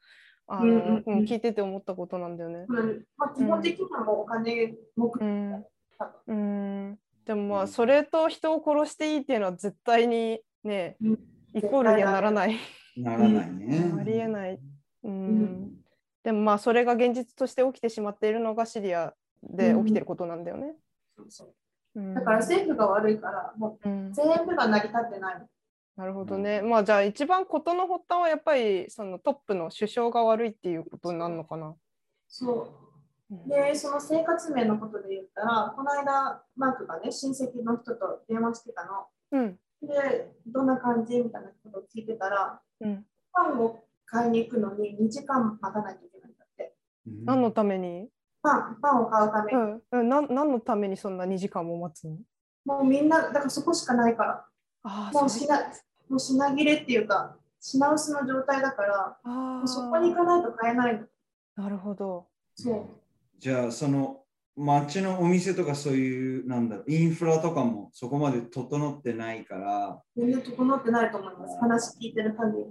[0.46, 1.20] あの、うんうんうん。
[1.20, 2.66] うん聞いてて思ったことなんだよね。
[2.68, 5.22] うんまあ、基本的にはお金目的
[6.28, 6.98] うん。
[7.26, 7.64] でもまうん。
[7.64, 11.20] あそれと人を殺していいっていうのは絶対にねうん。
[11.54, 12.58] イコールにはならない。
[13.04, 13.94] ならないね。
[14.00, 14.60] ありえない。
[15.04, 15.72] うんん
[16.24, 20.76] でもまあそれが現実として起きてしまっているのがシリアで起きてることなんだよね。
[21.18, 21.54] そうそう
[21.96, 25.48] うんだから政府が悪いから、もうんう全部が成り立ってないの。
[25.98, 26.62] なるほどね。
[26.62, 31.76] まあじゃあ一番事の発端はやっぱりそのトップの首相が悪いっていうことになるのかな。
[32.28, 33.50] そう。
[33.50, 39.08] で、その生活面のことで言ったら、この間、マークがね、親戚の人と電話してたの。
[39.32, 39.60] うん。
[39.84, 41.20] で、どんな感じ？
[41.20, 43.06] みたいなことを聞いてたら、うん。
[43.32, 46.76] パンを買いに行くのに2時間待たないといけないんだって。
[47.08, 48.10] うん何のために？
[48.42, 49.58] パン、パンを買うために。
[49.58, 49.82] うん。
[49.92, 52.18] うん、な何のためにそんな2時間も待つの？
[52.66, 54.46] もうみんな、だからそこしかないから。
[54.84, 55.54] あもう品
[56.08, 61.06] もう品切れっていうか、品薄の状態だから、あもうそこに行かないと買えないの。
[61.56, 62.28] なるほど。
[62.56, 62.86] そう。
[63.40, 64.24] じゃあその
[64.60, 71.58] 街のお店とかそういうなんだろうインフラとかもそこまで整ってないから全然整ってないと思います。
[71.60, 72.66] 話聞いてる限り。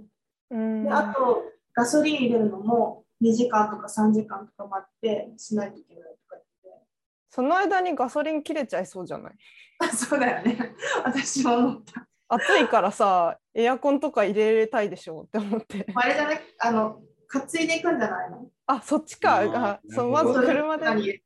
[0.51, 0.83] うん。
[0.83, 6.43] で、あと、ガソリン入れるのも2時間とか3時間とか待ってしないといけないとか言っ
[6.75, 6.81] て。
[7.29, 9.33] その間にガソリン切れちゃいそうじゃない？
[9.79, 10.75] あ そうだよね。
[11.03, 12.05] 私も思った。
[12.31, 15.87] 暑いからさ、エアコンとか入れたいでしょって思って。
[15.95, 16.39] あれじゃない？
[16.59, 18.47] あの、担いでいくんじゃないの？
[18.67, 19.41] あ、そっちか。
[19.41, 21.21] あそうまず車で。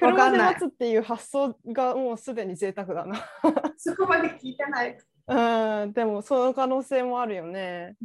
[0.00, 3.06] 何車で待つっていう発想がもうすでに贅沢だ
[3.76, 4.98] そこまで聞いてない。
[5.26, 5.82] な。
[5.84, 7.96] うん、でもその可能性もあるよね。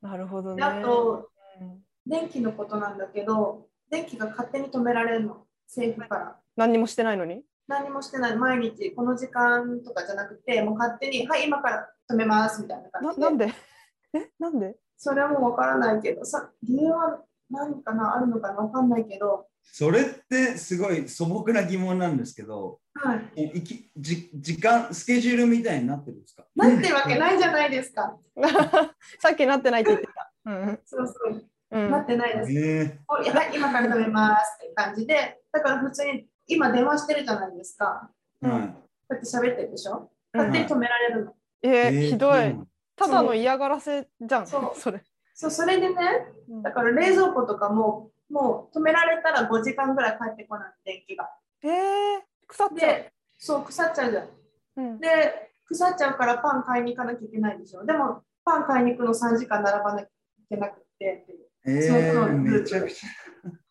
[0.00, 0.56] なるほどね。
[0.56, 1.30] であと、
[1.60, 5.46] うん電気のことなんだけど、電気が勝手に止められるの。
[5.66, 6.40] 政府から。
[6.56, 7.44] 何にもしてないのに？
[7.66, 8.36] 何もしてない。
[8.36, 13.22] 毎日この時間とかじゃなくて、もう勝手に、はい、今から止めますみたいな感じで。
[13.22, 13.52] ななんで？
[14.14, 14.76] えなんで？
[14.96, 23.42] それはもうわからないけど、さ理由は何かなあるのかなわかんないけど、それってすごい素朴な疑問なんですけどはい。
[23.58, 26.44] いきじ時間スケジュールみたいになってるんですか？
[26.56, 28.16] なってるわけないじゃないですか。
[29.20, 30.32] さっきなってないって言ってた。
[30.46, 31.42] うんそうそう。
[31.70, 32.52] うんなってないです。
[32.52, 38.10] えもうはい、今から止めますって感じで、だから普通に今電話してるじゃないですか。
[38.42, 38.56] うや
[39.14, 40.10] って喋ってるでしょ？
[40.32, 41.34] うん勝手に止められるの。
[41.62, 42.56] えーえーひどい。
[42.96, 45.02] ただの嫌がらせじゃん、そうそれ。
[45.38, 45.94] そう、それでね、
[46.48, 51.30] うんだから冷蔵庫とかも、もう止められたら5時間ぐらい帰ってこない、電気が。
[51.62, 51.70] えー、
[52.48, 52.78] 腐っちゃう。
[52.78, 54.28] で、そう、腐っちゃうじゃん。
[54.76, 57.84] うんで、腐っちゃうからパン買いに行かなきゃいけないでしょ。
[57.84, 60.10] でも、パン買いに行くの3時間並ばなきゃい
[60.48, 61.48] けなくてっていう。
[61.66, 63.08] えー、そうそうめちゃくちゃ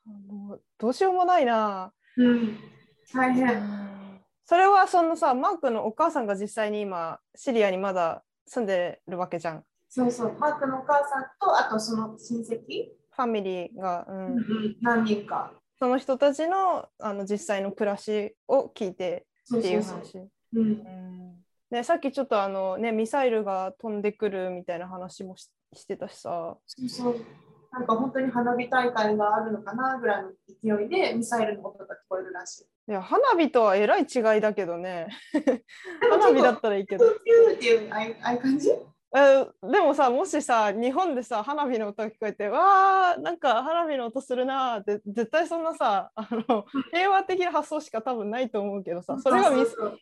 [0.06, 1.92] もうどうしようもないな。
[2.16, 2.58] うん、
[3.14, 3.62] 大変。
[4.46, 9.64] それはそのさマークのお母さんが実際に今シリアにまだ住んでるわけじゃん。
[9.90, 12.58] そうそう、マークのお母さんと、あとその親戚、
[13.18, 15.52] ファミリーが、うんうんうん、何人か。
[15.80, 20.22] その人たちのあの実際の暮らしを聞いてそうっていうそうそう。
[20.22, 20.30] 話。
[20.54, 21.18] うんうん
[21.70, 26.58] でさっきちょっとあの、ね、ミサイルが飛んでくるみたいな話もししてたしさ。
[26.66, 27.16] そうそう。
[27.74, 30.30] なんか本当に花火大会があるのかなぐらいの
[30.80, 32.64] 勢いでミサイルの音が聞こえるらしい。
[32.90, 35.08] いや花火とはえらい違いだけどね。
[36.10, 37.06] 花火だっ結たらいいけど。
[37.06, 38.72] 構ピューっていうああいうああいう感じ？
[39.18, 49.52] えでもさもしさ日本でさ花火の音が聞こえてわーなんか花火の音するなーって絶対そんなさあの平和的な発想しか多分ないと思うけどさそれが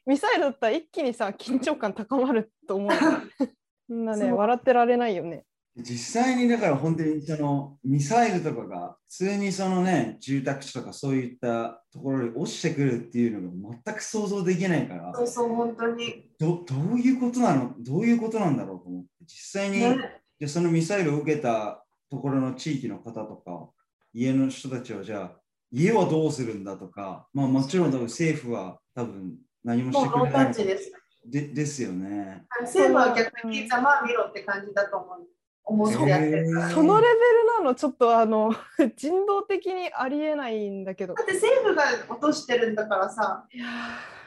[0.05, 2.99] ミサイルだったら一気にさ緊張感高まると思うよ
[3.87, 5.45] そんなね笑ってられないよね。
[5.77, 16.29] 実際にだから本当にそのミサイルとかが普通にそのね住宅地とかそういったところに落ちてくるっていうのが全く想像できないからそうそう、本当に。
[16.39, 17.73] どどういうことなの？
[17.79, 23.69] どういうことなんだろうと思って実際に、ね、でそのミサイルを受けたところの地域の方とか
[24.13, 25.31] 家の人たちはじゃあ
[25.71, 30.93] 家はどうするんだとか、まあ、もちろん多分政府は多分何もしてくれないです。
[31.27, 32.45] でですよね。
[32.61, 35.27] 政府は逆にざまあ見ろって感じだと思う。
[35.65, 38.53] 思ってやってそのレベルなのちょっとあの
[38.95, 41.13] 人道的にありえないんだけど。
[41.15, 41.23] だ。
[41.23, 43.65] って政府が落としてるんだからさ、いや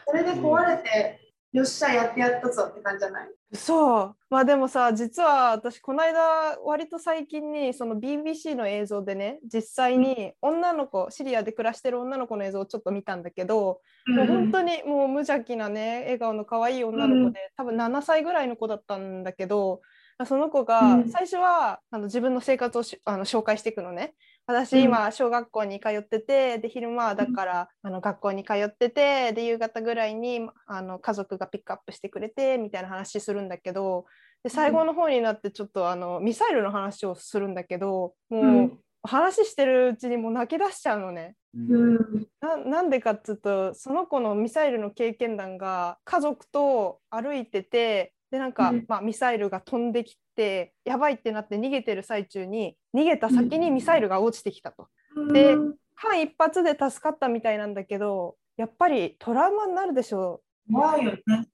[0.07, 1.21] それで壊れて、
[1.53, 3.29] よっしゃ、やってやったぞって感じじゃない？
[3.55, 4.17] そう。
[4.31, 19.81] まあでもさ実は私この間割と最近にその BBC の映像でね実際に女の子シリアで暮らしてる女の子の映像をちょっと見たんだけど、もう本当にもう無邪気なね笑顔の可愛い女の子で、多分7歳ぐらいの子だったんだけど
[20.27, 21.09] その子がうん。
[21.09, 24.15] 最初はあの自分の生活をしあの紹介していくのね。
[24.47, 34.07] 私今小学校に通っててで昼間はだからあの学校に通っててで夕方ぐらいにあの家族がピックアップしてくれてみたいな話するんだけど
[34.43, 38.79] で最後の方になってちょっとあのミサイルの話をするんだけどもう、うん。
[39.05, 41.37] 話してるうちにもう泣き出しちゃうのね。
[41.55, 42.27] うん。
[42.41, 54.89] ななんでかっつうとその子のミサイルの経験談が家族と歩いててでなんか、うんまあ、ミサイルが飛んできてやばいってなって逃げてる最中に逃げた先にミサイルが落ちてきたと。
[55.33, 55.57] で
[55.97, 61.47] 間一髪で助かったみたいなんだけどやっぱりトラウマになるでしょ怖いよね。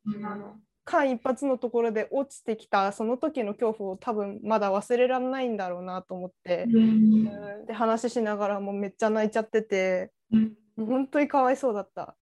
[0.85, 6.81] 間一髪のところで落ちてきたその時の恐怖を多分まだ忘れられないんだろうなと思って、うんう
[7.63, 12.17] んで話しながらもうめっちゃ泣いちゃっててうん本当にかわいそうだった。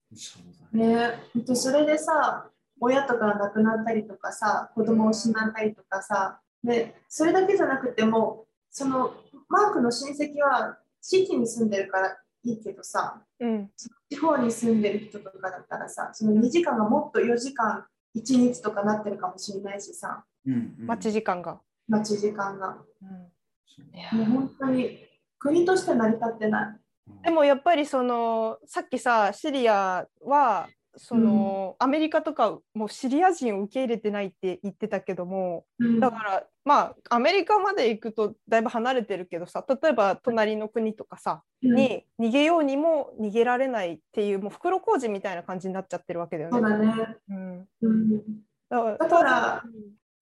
[0.73, 1.21] ね。
[1.55, 2.51] それでさ
[2.81, 9.15] 親とかが亡くなったりとかさ子供を失ったりとかさでそれだけじゃなくてもその
[9.49, 13.71] マークの親戚は地域に住んでるからいいけどさうん。
[14.11, 17.85] 地方に住んでる人とかだったらさその2時間がもっと4時間
[18.17, 20.25] 1日とかなってるかもしれないしさ。
[20.47, 20.87] うんうん。
[20.87, 21.61] 待ち時間が。
[21.89, 22.79] 待ち時間が。
[23.67, 23.97] そう。
[23.97, 24.99] いやもう本当に
[25.39, 27.23] 国として成り立ってない。
[27.25, 30.69] でもやっぱりそのさっきさシリアは
[30.99, 36.01] その、アメリカとかもうシリア人を受け入れてないって言ってたけどもうん。
[36.01, 41.75] だからまあアメリカまで行くとだいぶ離れてるけどさ例えば隣の国とかさうん。
[41.75, 46.59] に逃げようにも逃げられないっていうもう袋小路みたいな感じになっちゃってるわけだよね。
[46.59, 47.17] そうだね。
[47.31, 48.23] うん、うん。
[48.69, 49.65] だから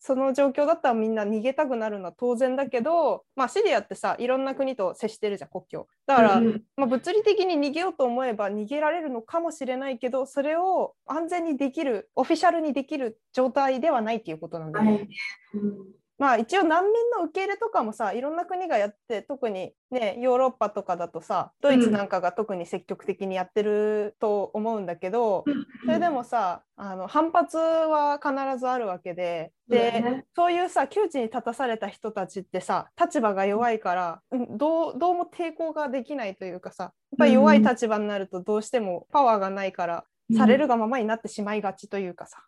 [0.06, 5.88] その状況だったらみんな逃げたくなるのは当然だけど、まあ、シリアってさいろんな国と接してるじゃん国境。
[6.06, 14.92] だから、うんまあ、物理的に逃げようと思えば逃げられるのかもしれないけどそれを安全にできるオフィシャルにできる状態ではないっていうことなんだよね。
[14.92, 15.00] はい。
[15.00, 15.08] ね
[15.54, 25.44] うんまあ一応難民の受け入れとかもさいろんな国がやって特にねヨーロッパとかだとさドイツなんかが特に積極的にやってると思うんだけど、
[25.84, 40.04] それでもさあの反発は必ずあるわけでで、そういうさ窮地に立たされた人たちってさ立場が弱いから、うんどうどうも抵抗ができないというかさやっぱり弱い立場になるとどうしてもパワーがないから、
[40.36, 42.38] されるがままになってしまいがちというかさ、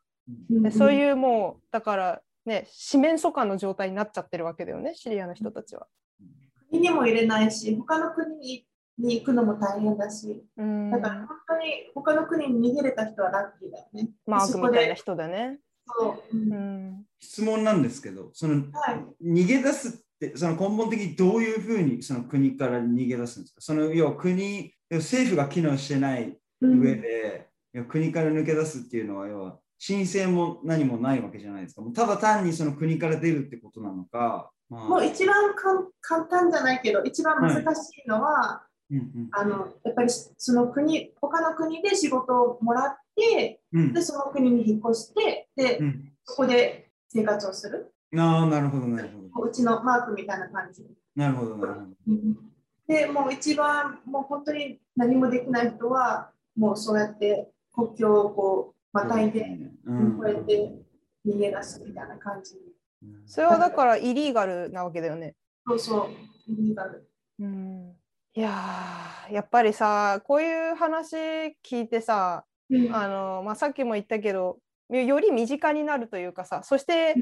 [0.50, 0.62] うん。
[0.62, 5.86] でそういうもうだからね四面楚歌の状態になっちゃってるわけだよねシリアの人たちは。
[6.70, 8.66] 国にも入れないし、他の国
[8.98, 10.90] に行くのも大変だし、うん。
[10.90, 14.10] だから本当に他の国に逃げれた人はラッキーだよね。
[14.26, 15.60] マーそこでクみたいな人だね。
[15.86, 16.52] そう、うん。
[16.52, 17.04] うん。
[17.20, 19.24] 質問なんですけど、そのはい。
[19.24, 23.60] 逃げ出すって、その根本的にどういうふうにその国から逃げ出すんですか？
[23.62, 26.80] その要は国、要は政府が機能してないうん。
[26.80, 31.82] 上で、要は国から抜け出すっていうのは、要は申請も何もないわけじゃないですか。
[31.82, 47.92] もうただ単にその国から出るってことなのか、まあもう一番かん簡単じゃないけど、一番難しいのは、うんあのやっぱりその国、他の国で仕事をもらって、うんうんでその国に引っ越して、で、うんそこで生活をする。
[48.16, 49.48] ああ、なるほど、なるほど。
[49.48, 50.84] うちのマークみたいな感じ。
[51.14, 51.86] なるほど、なるほど。
[52.86, 59.46] で、もう一番、もう本当に何もできない人は、もうそうやって国境をこう、またいで、
[59.84, 60.72] うん越えて
[61.26, 62.54] 逃げ出すみたいな感じ。
[63.26, 65.34] それはだからイリーガルなわけだよね。
[65.66, 66.10] そうそう、
[66.50, 67.08] イリーガル。
[67.40, 67.94] うん、
[68.34, 71.16] いやーやっぱりさこういう話
[71.64, 74.58] 聞いてさうんあの、まあ、さっきも言ったけど
[74.90, 77.14] よより身近になるというかさそして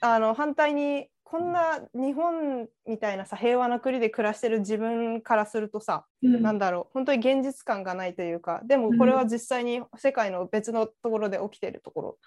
[0.00, 6.42] あの反対にこんな日本みたいなさ平和な国で暮らしてる自分からするとさうん。
[6.42, 12.18] なんだろう本当に現実感がないというかでもこれは実際に世界の別のところで起きてるところ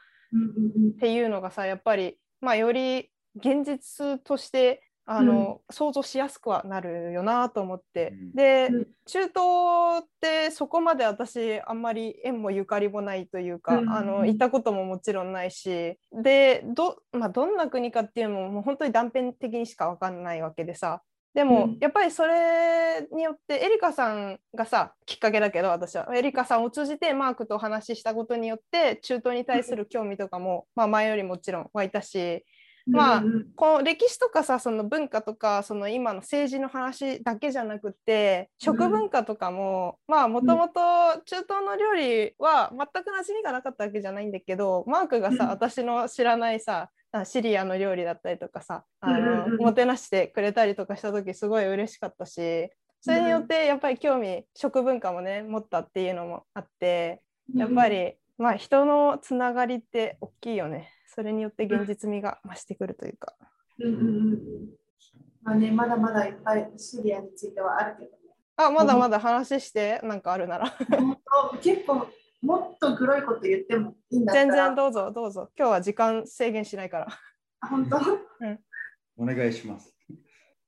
[0.93, 4.83] っていうのがさやっぱり、まあ、より現実として
[5.13, 8.31] あの、想像しやすくはなるよなと思って、うん。
[8.33, 8.87] で、うん。
[9.05, 9.33] 中東
[10.03, 13.89] ってそこまで私あんまり縁もゆかりもないというか、うん。
[13.89, 15.97] あの行ったことももちろんないし。
[16.13, 21.01] でど,、まあ、どんな国かっていうのももう本当に断片的にしか分かんないわけでさ。
[21.33, 21.77] でも、うん。
[21.81, 26.07] やっぱりそれによってエリカさんがさきっかけだけど私は。
[26.15, 32.17] エリカさんを通じてマークとお話ししたことによって中東に対する興味とかも、まあ、前よりもちろん湧いたし。
[32.17, 32.41] うん
[32.87, 33.23] まあ
[33.55, 40.79] この歴史とかさその文化とかその今の政治の話だけじゃなくって食文化とかも、まあもともと
[41.25, 45.49] 中東の料理は全く馴染みがなかったわけじゃないんだけどマークがさ、うん。
[45.49, 52.69] 私の知らないさあシリアの料理だったりとかさあの、うんもてなしてくれたりとかした時すごい嬉しかったし
[53.01, 57.21] それによってやっぱり興味食文化もね持ったっていうのもあって
[57.55, 60.89] やっぱり、まあ人のつながりって大きいよね。
[61.13, 63.35] それによって現実味が増してくるというか。
[63.79, 64.39] うんうんうんうん
[65.43, 68.17] まあね、まだまだいっぱいシリアについてはあるけどね。
[68.57, 70.69] あ、まだまだ話して、なんかあるなら。
[70.69, 71.17] 本
[71.51, 72.07] 当結構
[72.43, 74.47] もっとグロいこと言ってもいいんだったら。
[74.47, 75.49] 全然どうぞどうぞ。
[75.57, 77.07] 今日は時間制限しないから。
[77.61, 77.97] あ本当？
[79.17, 79.95] お願いします。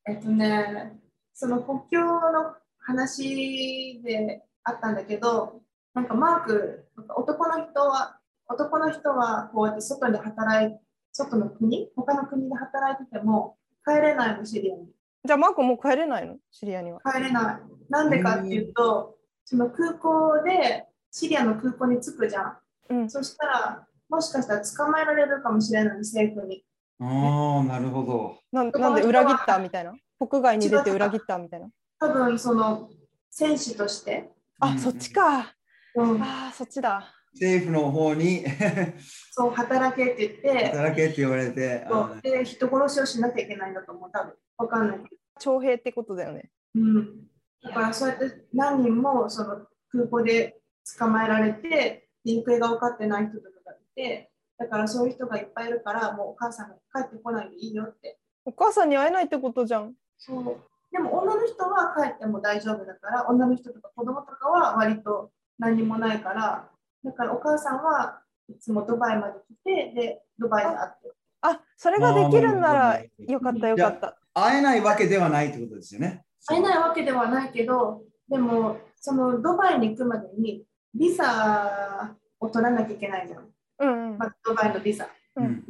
[0.07, 0.99] えっとね、
[1.35, 5.61] その国境の話であったんだけど、
[5.93, 8.19] なんかマーク、男の人は、
[8.53, 10.77] 男の人はこうやって外で働い
[11.11, 14.87] 外の国、他の国で働いてても帰れないの、シリアに。
[15.25, 16.37] じゃあマークもう帰れないの？
[16.51, 16.99] シリアには。
[17.05, 17.61] 帰れない。
[17.89, 22.57] なんでかっていうと、その空港で、シリアの空港に着くじゃん。
[22.89, 23.09] うん。
[23.09, 26.65] そしたら、もしかしたら捕まえられるかもしれない、政府に。
[26.99, 28.37] ああ、なるほど。
[28.51, 29.93] なんなんで裏切ったみたいな？
[30.19, 31.67] 国外に出て裏切ったみたいな？
[31.99, 32.89] 多分、その、
[33.29, 34.29] 選手として。
[34.59, 35.53] あ、そっちか。
[35.95, 37.13] うん、あーそっちだ。
[37.33, 38.45] 政府の方に
[39.31, 41.85] そう、働けって言って、働けって言われて、
[42.21, 44.99] で、人殺しをしなきゃいけないんだと思う、多分わかんない。
[45.39, 46.51] 徴兵ってことだよね。
[46.75, 47.27] うん。
[47.63, 50.61] だから、そうやって何人もその空港で
[50.97, 58.19] 捕まえられて、行方が分かってない人とかがいて、だからそういう人がいっぱいいるから、もうお母さんが帰ってこないでいいよって。
[58.45, 59.95] お母さんに会えないってことじゃん。
[60.17, 60.57] そう。
[60.91, 66.69] でも女の人は帰っても大丈夫だから、女の人とか子供とかは割と何もないから、
[67.03, 71.11] だからお母さんはいつもドバイまで来て、で、ドバイで会って。
[71.41, 74.17] あ、それができるんなあらーよかったよかった。
[74.33, 76.23] 会えないわけではないってことですよね。
[76.47, 83.49] 会えないわけではないけど、でも、そのドバイに行くまでにビザを取らなきゃいけないじゃん。
[83.79, 84.27] うんうんま。
[84.27, 85.07] ずドバイのビザ。
[85.35, 85.63] うんうん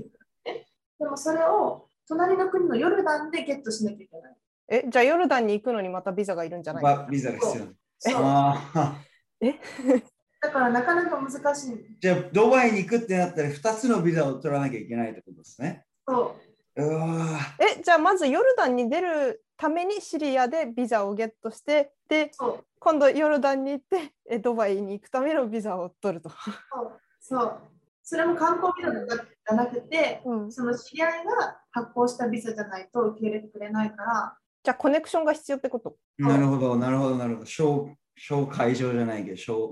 [0.99, 4.35] でもそれを隣の国のヨルダンでゲットしなきゃいけない。
[4.69, 6.83] え、じゃあヨルダンに行くのにまたビザがいるんじゃない？
[6.83, 7.65] バビザが必要。
[7.99, 8.95] そうああ。
[10.43, 11.97] だからなかなか難しい。
[12.01, 15.85] じゃあ、ドバイに行くってなったら2つのビザを取らなきゃいけないってことですね。
[16.05, 16.35] そ
[16.77, 22.31] ううわえ、じゃあまずヨルダンに出るためにシリアでビザをゲットして、で、
[22.79, 26.29] 今度ヨルダンに行ってえドバイに行くためのビザを取ると。
[26.29, 27.59] そうそう。
[28.03, 35.95] それも観光ビザとかじゃなくて、うん、その知り合いが発行したビザじゃないと受け入れてくれないから、じゃあコネクションが必要ってこと？
[36.17, 37.45] なるほど、なるほど、なるほど。
[37.45, 37.87] 小
[38.17, 39.71] 小会場じゃないけど、小。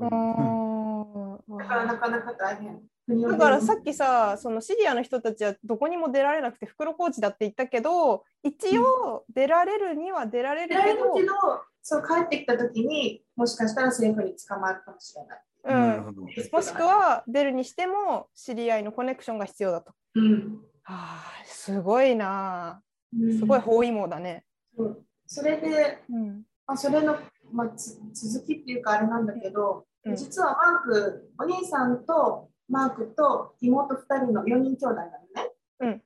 [1.58, 2.82] だからなかなか大変。
[3.08, 11.34] だからさっきさそのシリアの人たちはどこにも出られなくて袋小路だって言ったけど一応出られるには出られるけど、るけど、
[11.82, 15.42] そう帰ってきたときにもしかしたら政府に捕まるかもしれない。
[15.64, 16.22] うん、なるほど。
[16.22, 19.94] もしくは出るにしても知り合いのコネクションが必要だと。
[20.16, 20.62] うん。
[20.84, 22.82] はあ、すごいな
[23.14, 24.46] うんすごい包囲網だね。
[24.76, 26.28] そうそれで、うん
[26.68, 27.18] まあ、それの、
[27.52, 30.16] まあ、つ続きっていうかあれなんだけど、うん。
[30.16, 36.02] 実はマーク、お兄さんとマークと妹2人の4人兄弟なのね。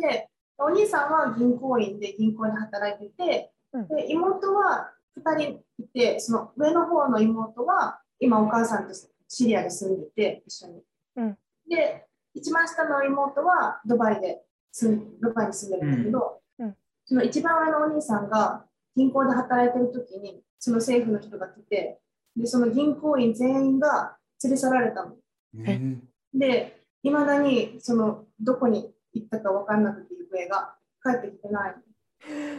[0.00, 3.88] で、お兄さんは銀行員で銀行で働いてて、うん。
[3.88, 8.94] で妹は2人いて、その上の方の妹は今お母さんと
[9.28, 10.82] シリアで住んでて一緒に。
[11.16, 11.38] うん。
[11.68, 16.66] で、一番下の妹はドバイで住んドバイに住んでるんだけど、うん。
[16.66, 16.76] うん。
[17.04, 18.64] その一番上のお兄さんが
[18.96, 22.00] 銀行で働いてる時にその政府の人が来て、
[22.38, 25.16] でその銀行員全員が連れ去られたの。
[25.54, 31.74] うんで、いまだにそのどこに行ったか分かんなくて行方が帰ってきてない。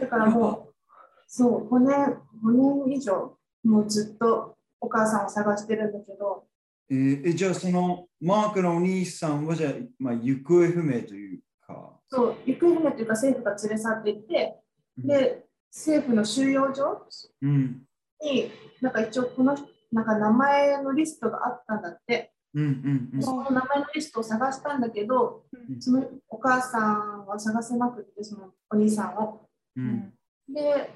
[0.00, 0.74] だからもう、
[1.28, 6.46] そう、5年、5年以上、もうずっとお母さんを探してるんだけど、
[6.90, 12.00] えーえじゃあ、そのマークのお兄さんはじゃあ、まあ、行方不明というか。
[12.08, 14.56] そう、行方不明というか政府が連れ去っていって、
[14.98, 17.06] で、政府の収容所
[17.42, 17.86] うん。
[18.20, 18.50] に、
[18.80, 23.22] なんか一応この人、なんか名前のリストがあったんだって、うんうんうん。
[23.22, 25.80] その名前のリストを探したんだけど、うん。
[25.80, 29.48] そのお母さんは探せなくて、そのお兄さんを。
[29.76, 30.12] うん。
[30.48, 30.90] で、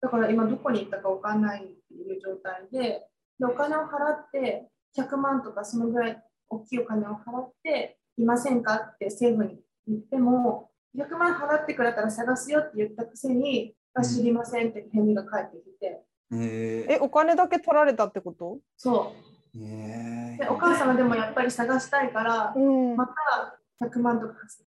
[0.00, 3.06] だから今どこに行ったかわかんないっていう状態で、
[3.38, 18.58] でお金を払って、100万とかそのぐらい大きいお金を払って、いませんかって政府に言っても、100万払ってくれたら探すよって言ったくせに、あ知りませんって返事が返ってきて、ええ、お金だけ取られたってこと？
[18.76, 19.14] そ
[19.54, 19.58] う。
[19.58, 22.96] ーえでお母さんはでもやっぱり探したいから、うん。
[22.96, 24.34] また100万とか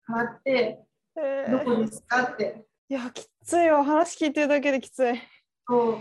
[0.09, 0.83] 払って、
[1.17, 3.83] えーどこですかって、いや、きついわ。
[3.83, 5.13] 話聞いてるだけできつい。
[5.67, 5.97] そう、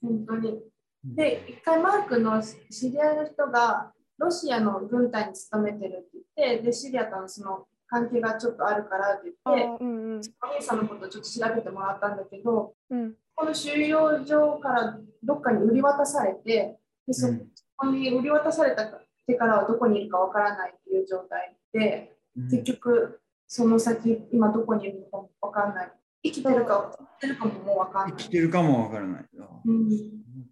[0.00, 0.62] 本当に。
[1.04, 13.14] で、一回マークの知り合いの人がロシアの軍隊に勤めてるって言って、で、シリアとのその関係がちょっとあるからってあ言って、うんうんお兄さんのことをちょっと調べてもらったんだけど、うん。
[13.34, 18.86] この収容所からどっかに売り渡されて、でそうんこに売り渡された
[19.26, 25.92] 手からはどこにいるかわからないっていう状態で、うん結局、その先、今どこにいるのかわかんない。
[26.24, 28.24] 生きてるか生きてるかももうわかん生ない。
[28.24, 29.24] きてるかもわからない。
[29.40, 29.88] あうん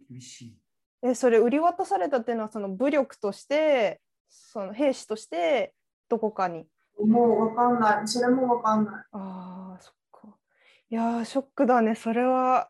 [0.08, 0.58] 厳しい。
[1.02, 5.74] えそれ売り渡されたっていうのはその武力としてその兵士として
[6.08, 6.66] どこかに？
[7.04, 8.06] もうわかんない。
[8.08, 8.94] それもわかんない。
[9.12, 10.36] あーそっか
[10.90, 12.68] いやーショックだねそれは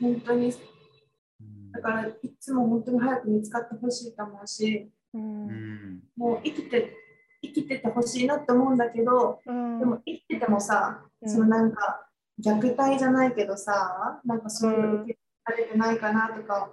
[0.00, 0.46] 本当に。
[0.46, 1.72] うん。
[1.72, 5.46] だからいつも本当に早く見つかってほしいと思うし、うん。
[5.46, 6.00] うん。
[6.16, 6.96] もう生きて
[7.42, 9.78] 生きててほしいなって思うんだけど、うん。
[9.78, 11.30] でも生きててもさ、うん。
[11.30, 12.08] そのなんか
[12.40, 16.70] 虐待じゃないけどさ、なんかそういうの受けられてないかなとか、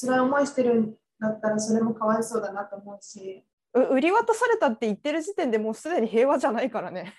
[0.00, 3.44] 辛い思いしてるんだったらそれもかわいそうだなと思うし、
[3.74, 7.14] う売り渡されたって言ってる時点でもうすでに平和じゃないからね、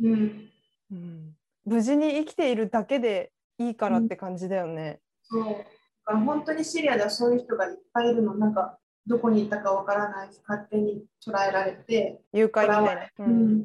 [0.00, 0.48] うん、
[0.90, 1.34] うん、
[1.64, 5.44] 無事に生きているだけでいいからって感じだよね、そう。
[5.44, 13.56] だから本当にシリアではそういう人がいっぱいいるの、なんかどこに行ったかわからないし、勝手に捉えられて、誘拐みたいな、ううん。
[13.58, 13.64] ん、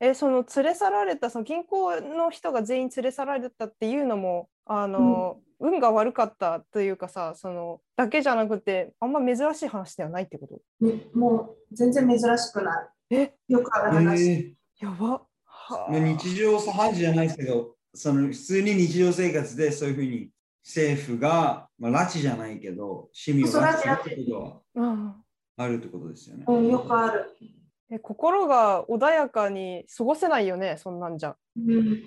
[0.00, 10.60] えその連れ去られたその銀行の人が全員連れ去られたっていうのもあの、運が悪かったというかさそのだけじゃなくてあんま珍しい話ではないってこと？
[10.86, 12.88] ねもう全然珍しくない。
[13.10, 13.34] え？
[13.48, 14.30] よくある話。
[14.30, 15.22] えやば。
[15.44, 20.30] は日常茶飯事じゃないですけど、その普通に日常生活でそういうふうに
[20.64, 25.14] 政府が、まあ、拉致じゃないけど、市民を拉致することはうん
[25.58, 26.44] あるってことですよね。
[26.46, 27.30] うん、よくある。
[27.90, 32.02] え心が穏やかに過ごせないよねそんなんじゃうん、い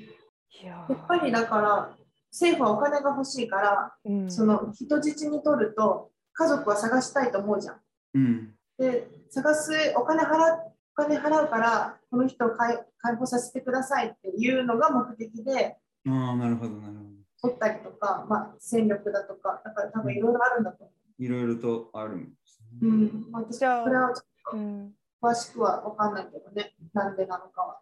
[0.62, 1.96] ややっぱりだから
[2.32, 7.80] 政府はお金が欲しいから、うんその人質に取ると家族は探したいと思うじゃん。
[8.16, 8.54] うん。
[8.78, 10.69] で探すお金払う
[11.00, 15.78] お金払うからこの人を解解放させてくださいっていうのが目的で
[16.08, 17.10] ああ、なるほど、なるほど。
[17.42, 22.86] 取ったりとか、まあ、戦力だとかだから多分いろいろあるんだと思いろいろとあるんですう。
[22.86, 22.92] ね。
[22.92, 27.80] うん、私じゃあこれはちょっとうん詳しくは分かんないけどねなんでなのかは。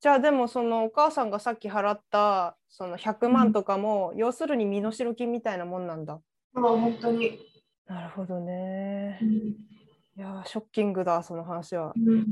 [0.00, 6.20] じゃあでもそのお母さんがさっき払ったその100万とかも、要するに身代金みたいなもんなんだ。
[6.54, 7.38] もう本当に、
[7.86, 9.24] なるほどねう。
[9.24, 11.92] んいやーショッキングだその話は。
[11.96, 12.26] うん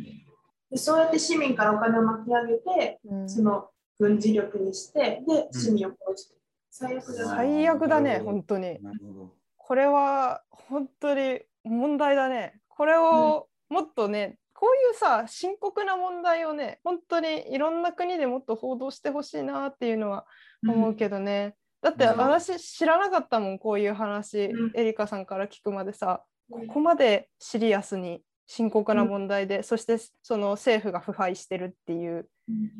[0.71, 3.29] でそうやって市民からお金を巻き上げてうん。
[3.29, 6.37] その軍事力にしてで市民を殺して、
[6.71, 8.83] 最悪じゃない最悪だね本当に。
[8.83, 9.33] なるほど。
[9.57, 12.61] これは本当に問題だね。
[12.69, 20.27] これをもっとね、こういうさ深刻な問題をね本当にいろんな国でもっと報道してほしいなっていうのは
[20.67, 21.55] 思うけどね。
[21.83, 22.19] だってうん。
[22.19, 24.73] 私知らなかったもんこういう話、うん。
[24.75, 26.23] エリカさんから聞くまでさ。
[26.51, 26.67] うん。
[26.67, 32.29] ここまでシリアスに深刻な問題で、そしてその政府が腐敗してるっていう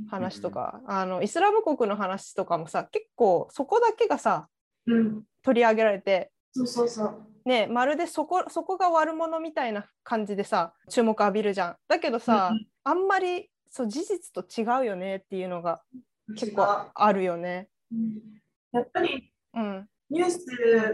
[0.09, 4.49] 話とか、あのイスラム国の話とかもさ結構そこだけがさ
[4.87, 7.23] うん、取り上げられてそうそうそう。
[7.45, 11.77] ねまるでそこそこが悪者みたいな感じでさ注目浴びるじゃん。
[11.89, 15.83] だけどさ、うんあんまりそう事実と違うよねっていうのが
[16.39, 17.69] 結構あるよね。
[17.93, 18.21] うん。
[18.73, 20.47] やっぱりうん、ニュース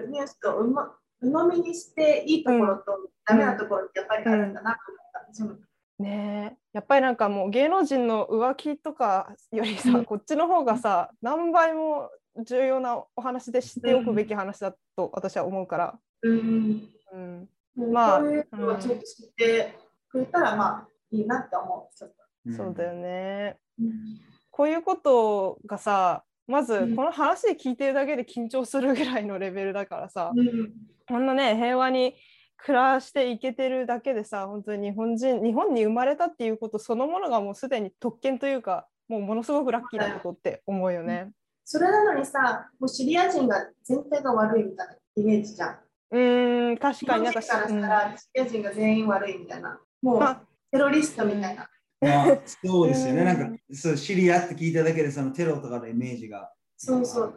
[0.09, 5.35] ニュースとうま鵜呑みにしていいところとダメなところってやっぱりあるんだなと思った。
[5.35, 5.57] その
[5.99, 6.57] ねえ。
[6.73, 10.05] やっぱりなんかもう芸能人の浮気とかよりさ、うん。
[10.05, 12.11] こっちの方がさ何倍も
[12.45, 15.99] 重要なお話で知っておくべき話だと私は思うから。
[16.23, 16.89] うん。
[17.13, 17.49] うん。
[17.77, 19.75] まあ、まあこういうのをちょっと知って
[20.09, 21.97] くれたら、まあいいなって思う。
[21.97, 22.53] ちょっと。
[22.57, 23.59] そうだよね。
[23.79, 23.93] うん。
[24.51, 26.97] こういうことがさまずうん。
[26.97, 30.73] この話で聞いてるだけで緊張するぐらいのレベルだからさ、うん。
[31.07, 32.17] こんなね平和に
[32.65, 41.33] 暮らしていけてるだけでさ本当に日本人日本に生まれたっていうことそのものがもうすでに特権というかもうものすごくラッキーなことって思うよね。
[41.65, 45.79] それなのにさ、もうシリア人が全体が悪いみたいなイメージじゃん。
[46.13, 49.79] うーん確かになんか日本人からしたら、シリア人が全員悪いみたいな。
[50.01, 51.69] もうまあテロリストみたいな。
[52.01, 53.21] まあ、そうですよね。
[53.21, 57.35] うんなんかそうシリアって聞いただけでそのテロとかのイメージがそうそう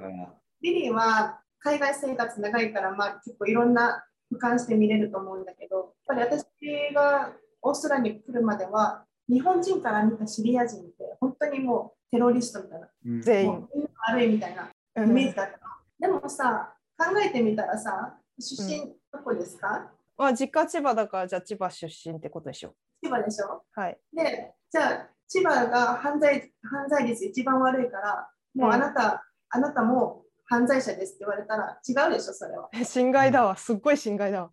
[0.62, 13.68] リリーは海外生活長いから、まあ、結構いろんな俯瞰して見れると思うんだけど、やっぱり私がオーストラリアに来るまでは、日本人から見たシリア人って本当にもうテロリストみたいな、うん全員
[14.08, 16.20] 悪いみたいなうんイメージだったの。
[16.20, 22.76] でもさ、考えてみたらさ、出身どこですか、まあ実家千葉だからじゃあ千葉出身ってことでしょ。
[23.02, 23.64] 千葉でしょ？
[23.74, 23.98] はい。
[24.14, 32.70] で、じゃあ千葉が犯罪犯罪率一番悪いから、もうあなた、あなたも犯罪者ですって言われたら違うでしょ、それは。
[32.84, 33.58] 侵害だわ。
[33.58, 34.50] すっごい侵害だわ。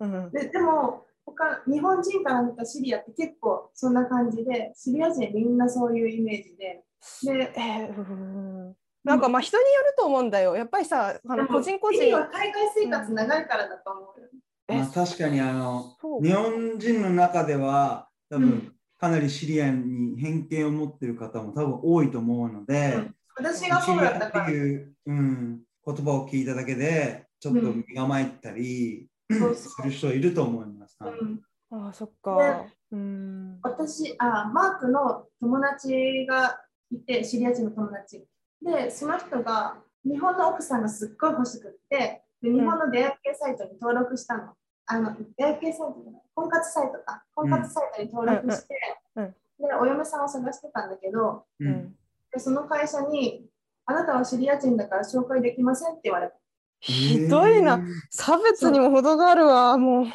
[0.00, 0.30] うん。
[0.30, 6.84] ででも他日本人から見たシリアって結構そんな感じでシリア人みんなそういうイメージで。
[7.24, 8.74] でえーうん。
[9.04, 10.54] なんかまあ人によると思うんだよ。
[10.54, 12.00] やっぱりさあの個人個人。
[12.00, 14.28] 海外生活長いからだと思うよ、
[14.68, 18.72] えまあ、確かにあの日本人の中では多分うん。
[18.98, 24.52] かなりシリアに偏見を持っている方も多分多いと思うので、うん私がそうだったからって。
[24.52, 30.96] いう、うん、言葉を聞いただけで、ちょっと身構えたり、そうすそうる人いると思います。
[31.00, 31.40] うん
[31.74, 32.66] ああそっか。
[32.90, 33.58] うん。
[33.62, 36.60] 私あ、マークの友達が
[36.90, 38.26] いて、シリア人の友達。
[38.60, 44.52] で、その人が日本の奥さんがすっごい欲しくって、で日本の出会い系サイトに登録したの。
[44.84, 47.24] あの出会い系サイトじゃない、婚活サイトか。
[47.34, 48.74] 婚活サイトに登録して、
[49.16, 49.32] で、
[49.80, 51.96] お嫁さんを探してたんだけど、ううんん。
[52.32, 53.46] でその会社に、
[53.84, 56.34] あなたはシリア人だから紹介できませんって言われた。
[56.80, 57.80] ひどいな。
[58.10, 60.06] 差別にも程があるわ、もう。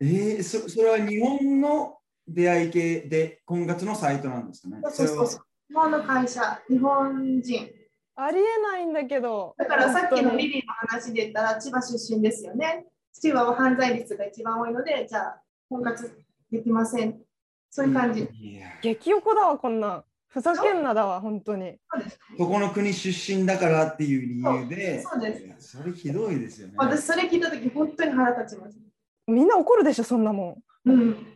[0.00, 1.98] えー、えーそそれは日本の
[2.28, 4.80] 出会い系で婚活のサイトなんですかね。
[4.90, 5.46] そうそうそう。
[5.68, 7.70] 日本の会社、日本人。
[8.14, 9.54] ありえないんだけど。
[9.56, 12.86] だからさっきのリリーの話で言ったら千葉出身ですよね。
[13.12, 16.18] 千葉は犯罪率が一番多いので、じゃあ婚活
[16.50, 17.20] できません。
[17.70, 18.28] そういう感じ。
[18.34, 20.04] いや激横だわ、こんなん。
[20.32, 21.76] ふざけんなだわ、本当に。
[21.92, 26.74] そうですそこの国出身だからっていう理由で、そうそうですそれひどいですよね。
[26.78, 28.78] 私、それ聞いたとき、本当に腹立ちます。
[29.26, 30.90] みんな怒るでしょ、そんなもん。
[30.90, 31.26] うん。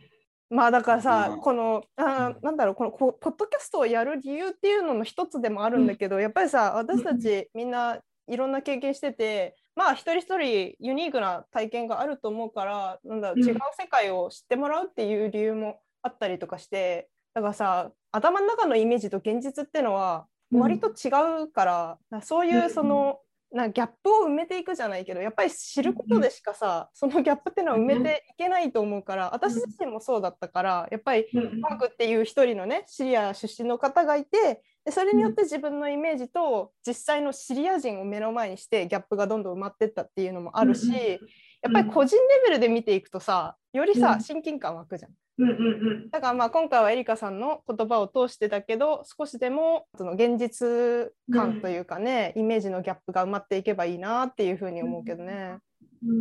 [0.49, 13.45] まあだからさ、うんこのあーなんだろうこのこポッドキャストをやる理由っていうのの一つでもあるんだけど、やっぱりさ私たちみんないろんな経験しててまあ一人一人ユニークな体験があると思うからなんだ違う
[13.77, 21.09] 世界を知ってもらうっていう理由もあったりとかしてだからさ頭の中のイメージと現実ってのは割と違
[21.43, 41.19] うから、なそういうその、なギャップを埋めていくじゃないけどやっぱり知ることでしかさ、そのギャップっていうのは埋めていけないと思うから、私自身もそうだったからやっぱりうんマークっていう一人のねシリア出身の方がいてでそれによって自分のイメージと実際のシリア人を目の前にしてギャップがどんどん埋まってったっていうのもあるし、うんうん
[41.61, 44.21] やっぱり個人レベルで見ていくとさよりさ、うん。
[44.21, 45.11] 親近感湧くじゃん。
[45.39, 55.57] うんうんだからまあ今回はエリカさんの言葉を通してだけど少しでもその現実感というかね、イメージのギャップが埋まっていけばいいなっていうふうに思うけどね。
[56.03, 56.17] うん。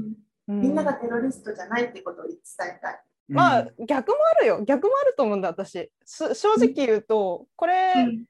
[0.49, 3.01] うんみんながテロリストじゃないってことを伝えたい。
[3.29, 4.63] まあ逆もあるよ。
[4.65, 5.91] 逆もあると思うんだ私。
[6.05, 8.25] す正直言うとこれ、うん。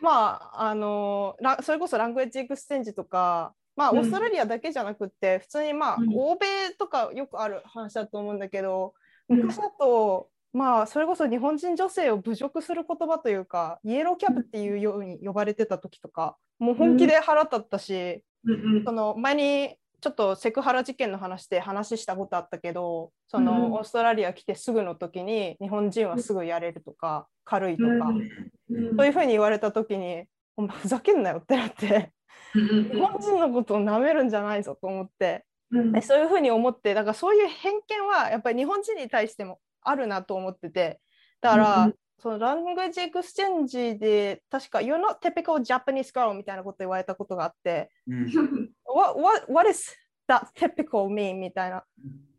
[0.00, 3.98] まああのラそれこそ language exchange とかまあうん。
[4.00, 6.12] オーストラリアだけじゃなくって普通にまあ、うん。
[6.14, 6.46] 欧米
[6.78, 8.92] とかよくある話だと思うんだけど
[9.30, 9.38] うん。
[9.38, 18.76] 昔だと、まあそれこそ日本人女性を侮辱する言葉というかイエローキャブっていうように呼ばれてた時とかもう本気で腹立ったし、うん。
[18.76, 28.96] うんその前にちょっとセクハラ事件の話で話したことあったけどその、うんオーストラリア来てすぐの時に日本人はすぐやれるとか軽いとか、うん。
[28.96, 30.24] そういうふうに言われた時に
[30.56, 31.86] 「お前ふざけんなよ」ってなって。
[31.86, 32.19] うん
[32.54, 35.44] 日本人のことをなめるんじゃないぞと思って。
[35.72, 41.00] うそういうふうに思ってだからそういう偏見はやっぱり日本人に対してもあるなと思ってて。
[41.40, 47.90] だから、うんその language exchange で確か「You're not typical Japanese girl」みたいなこと言われたことがあって。
[48.06, 48.26] うん
[48.84, 49.96] 「What, what, what is
[50.28, 51.82] that typical mean?」みたいな。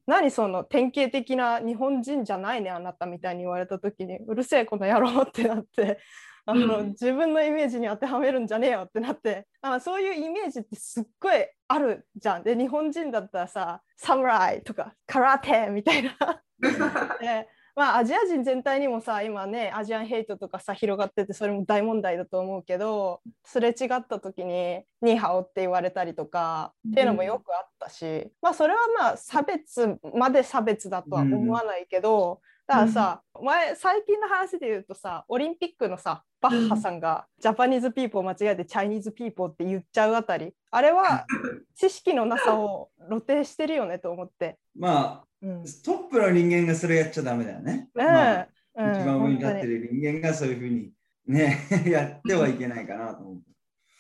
[0.06, 6.00] 何その典型的な日本人じゃないねあなたみたいに言われた時にうるせえこの野郎ってなって
[6.46, 6.88] あの、うん。
[6.90, 9.48] 自分のイメージに当てはめるんじゃねえよってなって。
[9.62, 12.44] あそういうイメージってすっごいあるじゃん。
[12.44, 16.12] で日本人だったらさサムライとか空手みたいな。
[17.20, 41.26] でまあアジア人全体にもさ今ねアジアンヘイトとかさ広がっててそれも大問題だと思うけどすれ違った時に「ニーハオ」って言われたりとかっていうのもよくあったし、まあそれはまあ差別まで差別だとは思わないけど、だからさ、前最近の話で言うとさオリンピックのさバッハさんが Japanese people 間違えて Chinese people って言っちゃうあたりあれは
[41.76, 44.58] 知識のなさを露呈してるよねと思って。
[44.76, 47.90] まあ、うんトップの人間がそれやっちゃダメだよね。
[47.96, 50.94] ねまあ一番上に立ってる人間がそういうふうに
[51.28, 53.51] ね、 やってはいけないかなと思う。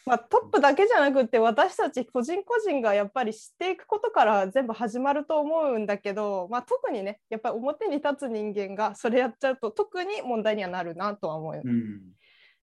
[0.05, 11.61] まあ、トップだけじゃなくって私たち個人個人がやっぱり知っていくことから全部始まると思うんだけど、まあ、特にねやっぱり表に立つ人間がそれやっちゃうと特に問題にはなるなとは思うよ。
[11.63, 12.01] うん。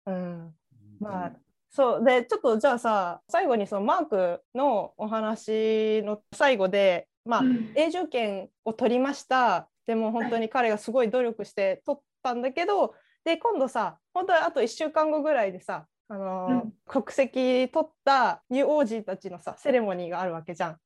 [0.08, 0.54] うん。
[1.00, 1.32] まあ
[1.70, 2.04] そう。
[2.04, 7.44] でちょっとじゃあさ最後にそのマークのお話の最後で、まあ、
[7.76, 9.70] 永住権を取りました。
[9.86, 16.74] でも本当に彼がすごい努力して取ったんだけどで今度さ本当はあと1週間後ぐらいでさあのーうん。
[16.88, 20.78] 国籍取った new Aussie たちのさセレモニーがあるわけじゃん。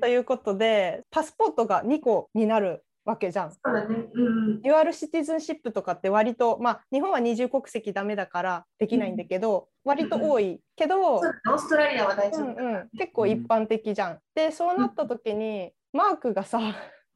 [0.00, 3.50] ということでパスポートが2個になるわけじゃん。
[3.50, 4.06] そうだね。
[4.14, 4.62] うん。
[4.62, 10.60] dual citizenship とかって割とまあ日本は二重国籍ダメだからできないんだけど、割と多い。
[10.76, 14.18] けど、オーストラリアは大うん丈夫だうん、結構一般的じゃん。
[14.34, 16.58] でそうなった時にマークがさ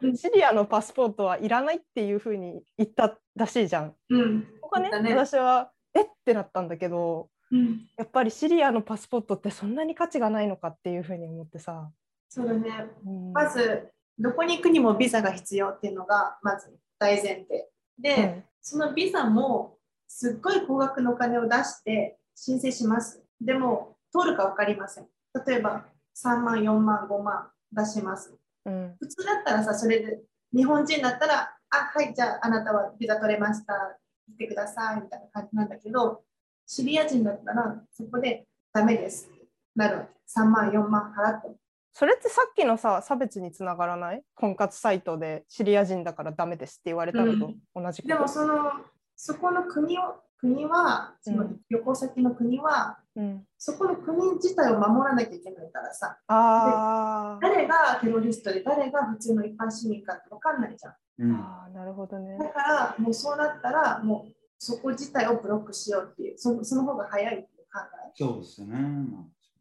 [0.03, 0.17] うん。
[0.17, 3.95] シリアのパスポートはいらないっていうふうに言ったらしいじゃん。
[4.11, 4.47] うん。
[4.61, 5.15] ここねね。
[5.15, 6.03] 私はえ？
[6.03, 11.91] ってなったんだけどうん、やっぱりシリアのパスポートってそんなに価値がないのかっていうふうに思ってさ。
[12.29, 12.87] そうだね。
[13.07, 13.89] うんまず、
[14.19, 17.69] どこに行くにもビザが必要っていうのがまず大前提。
[17.99, 19.79] で、そのビザも
[20.09, 23.23] すっごい高額のお金を出して申請します。
[23.41, 25.07] でも、通るか分かりません。
[25.47, 25.87] 例えば、
[26.17, 28.35] 3万、4万、5万出します。
[28.67, 30.21] うん普通だったらさ、それで
[30.55, 33.99] 日本人だったら、あ、はい、じゃああなたはビザ取れました。
[34.35, 36.23] 来てくださいみたいな感じなんだけど、
[36.71, 39.31] シリア人だったらそこでダメです。
[39.75, 40.11] なるわけ。
[40.39, 41.49] 3万、4万払って。
[41.49, 41.57] も。
[41.95, 44.23] それってさっきのさ差別につながらない？
[44.35, 48.71] 婚活サイトでシリア人だからダメですって言われたのと同じこと、でもその、
[49.17, 50.03] そこの国を、
[50.37, 51.61] 国は、そのうん。
[51.71, 57.43] 旅行先の国は、うん、そこの国自体を守らなきゃいけないからさ、あー。
[57.43, 60.95] 誰がテロリストで誰が普通の一般市民かって分かんないじゃん。
[61.21, 61.35] うん。
[61.35, 62.37] あーなるほどね。
[62.39, 68.13] だから、もうそうなったら、もうそこ自体をブロックしようっていう、そその方が早いっていう考え？
[68.15, 68.79] そうですよね。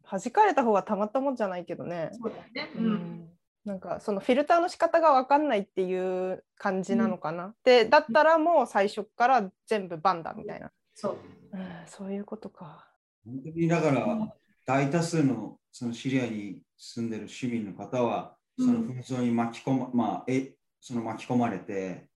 [0.02, 2.72] ま弾かれた方がたまったもんじゃないけどね、そうだよね。
[2.76, 2.92] ううん。
[2.94, 3.28] ん、
[3.64, 11.16] なんかそのフィルターの仕方が分かんないっていう感じなのかな、でだったらもう最初から全部バンだみたいな、そう。
[11.52, 12.86] うん、そういうことか
[13.24, 14.34] 本当にだから、
[14.66, 22.08] 大多数のそのシリアに住んでる市民の方は、その紛争に巻き込ま、まあ、えその巻き込まれて、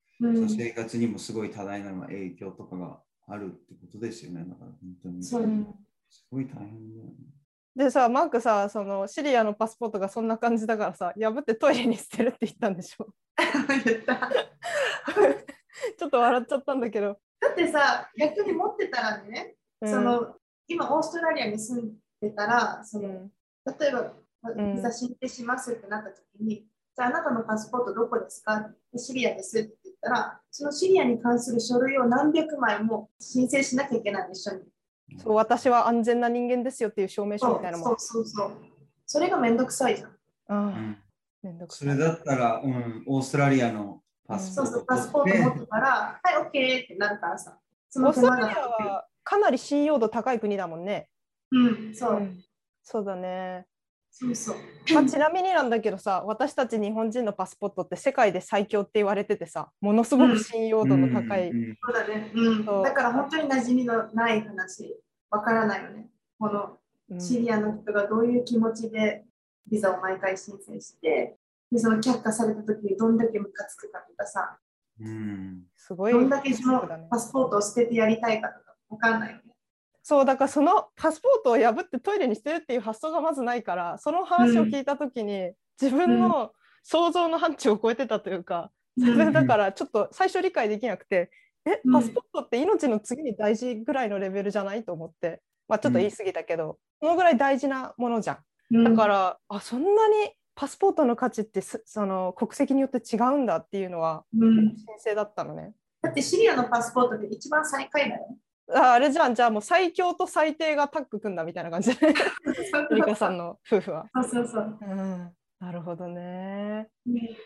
[0.48, 4.44] 生活にもすごい多大な影響とかがあるってことですよね。
[4.48, 5.22] だから本当に。
[5.22, 5.44] そう
[6.10, 7.12] すごい大変だよね。
[7.74, 13.06] でさマークさそのシリアのパスポートがそんな感じだからさ破ってトイレに捨てるって言ったんでしょ？
[13.86, 14.28] 言った。
[15.98, 20.36] ちょっと笑っちゃったんだけど、だってさ、逆に持ってたらね、うんその
[20.68, 23.32] 今オーストラリアに住んでたら、そのうん
[23.78, 26.56] 例えばんビザ申請しますってなった時に、
[26.94, 28.70] じゃああなたのパスポートどこですか？
[28.92, 34.62] でシリアですって言ったら、そのシリアに関する書類を何百枚も申請しなきゃいけないの一緒に。
[35.18, 38.52] そう私は安全な人間ですよっていう証明書みたいなもんそうそうそう。
[39.06, 40.08] それがめんどくさいじゃん。
[40.08, 40.14] あ
[40.48, 40.98] あうん
[41.42, 47.58] めんどくさいそれだったら、うん、オーストラリアのパスポートそうそう、パスポート持ってたら、はい、OK ってなるからさ。
[47.90, 51.08] そオーストラリアはかなり信用度高い国だもんね。
[51.50, 52.42] うん、そう、うん
[52.84, 53.66] そうだね。
[54.14, 54.56] そうそう。
[54.94, 61.48] まあ、ちなみになんだけどさ、私たち日本人のパスポートって世界で最強って言われててさ、ものすごく信用度の高い。
[61.48, 62.30] うんうんそうだね。
[62.34, 62.64] うん。
[62.64, 65.00] そうだから本当に馴染みのない話、
[65.30, 66.10] わからないよね。
[66.38, 66.78] この
[67.10, 69.24] うんシリアの人がどういう気持ちで
[69.66, 71.36] ビザを毎回申請して、
[71.70, 74.58] でその却下された時にどんだけムカつくかとかさ、
[75.00, 79.51] うんすごいどんだけそのパスポートを捨ててやりたいかとかわかんないよね。
[80.02, 91.30] そうだからそのパスポートを破ってトイレに捨てるっていう発想がまずないからその話を聞いた時に、自分の想像の範疇を超えてたというか、自分だからちょっと最初理解できなくて、
[91.64, 91.92] えうん。
[91.92, 98.76] パスポートって命の次に大事ぐらいのレベルじゃないと思って、まあ、ちょっと言い過ぎたけど、そのぐらい大事なものじゃん。
[98.76, 98.84] うん。
[98.84, 104.76] だから、あそんなにパスポートの価値ってすその国籍によって違うんだっていうのはうん。
[104.76, 105.72] 新鮮だったのね。
[106.02, 108.36] だってシリアのパスポートで一番最下位だよ。
[108.70, 114.06] ああれじゃんじゃあもう最強と最低がタッグ組んだみたいな感じでエリカさんの夫婦は。
[114.14, 114.78] そうそうそう。
[114.80, 116.88] うん、なるほどね。
[117.06, 117.36] ね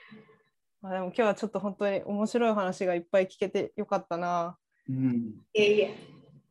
[0.83, 4.57] まあ、でも今日はちょっと本当に面白い話がいっぱい聞けてよかったな。
[4.89, 5.97] うんいえいえ。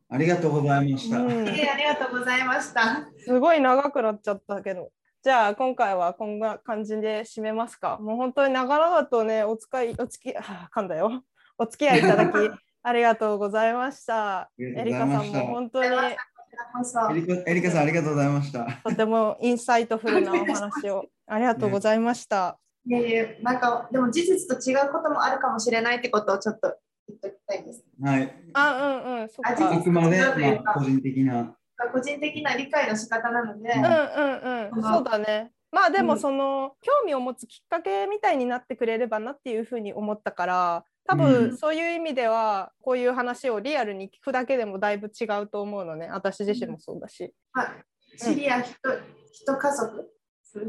[0.08, 1.18] ありがとうございました。
[1.20, 3.08] うんいえありがとうございました。
[3.18, 4.90] すごい長くなっちゃったけど。
[5.22, 7.98] じゃあ今回はこんな感じで締めますか。
[8.00, 11.24] もう本当に長々とね、お使い、お付き、はあ、噛んだよ。
[11.58, 12.32] お付き合いいただき
[12.86, 14.48] ありがとうございました。
[14.56, 18.66] エリカさんとうございましたも本当にエリカエリカさん、ありがとうございました。
[18.84, 22.60] とても insightful なお話をありがとうございました。
[22.86, 26.76] いえいえ、なんか、でも事実と違うこともあるかもしれないってことをちょっと
[27.08, 27.84] 言っておきたいです。
[28.00, 28.32] はい。
[28.54, 29.72] あ、うんうん、そっあか。
[29.74, 31.56] あくまで、まあ、個人的な。
[31.92, 35.50] 個人的な理解の仕方なので、ううんうんうん、そうだね。
[35.72, 47.32] まあでもうんその、興味を持つきっかけみたいになってくれればなっていうふうに思ったから多う分んそういう意味ではこういう話をリアルに聞くだけでもだいぶ違うと思うのね私自身もそうだし。
[47.52, 47.74] まあ、
[48.16, 48.76] シリア一
[49.32, 50.10] 一家族、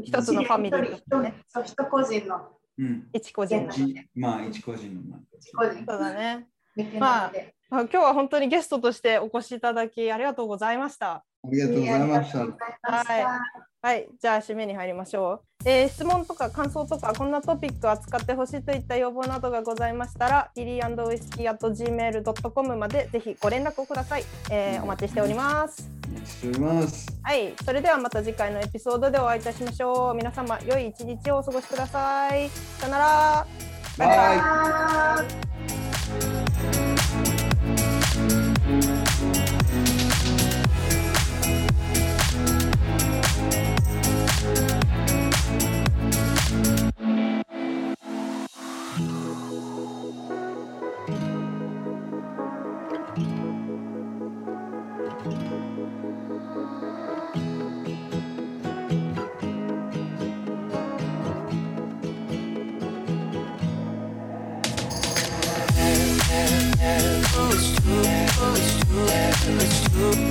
[0.02, 1.00] 一つのファミリーと
[1.48, 3.08] そう一個人のうん。
[3.12, 3.72] 一個人の。
[4.14, 5.02] まあ、一個人の。
[5.02, 6.48] まあ一個人そうだね。
[6.76, 7.54] 目線なので。
[7.70, 11.12] あ今日は本当にゲストとしてお越しいただきありがとうございました。
[11.12, 12.52] ありがとうございましたありがとう。
[12.52, 15.66] ございましたはい、じゃあ締めに入りましょう。
[15.66, 24.24] えー質問とか感想とかこんなトピック扱ってほしいといった要望などがございましたら、リリーウイスキー at gmail.com までぜひご連絡をください。
[24.50, 25.90] えーお待ちしております。
[26.06, 27.06] お待ちしております。
[27.22, 30.14] はい、それではまた次回のエピソードでお会いいたしましょう。
[30.14, 32.50] 皆様、良い一日をお過ごしください。
[32.50, 33.46] さよなら。
[33.96, 34.38] バイバイバイ
[38.76, 38.97] バイ
[68.40, 70.28] It's true.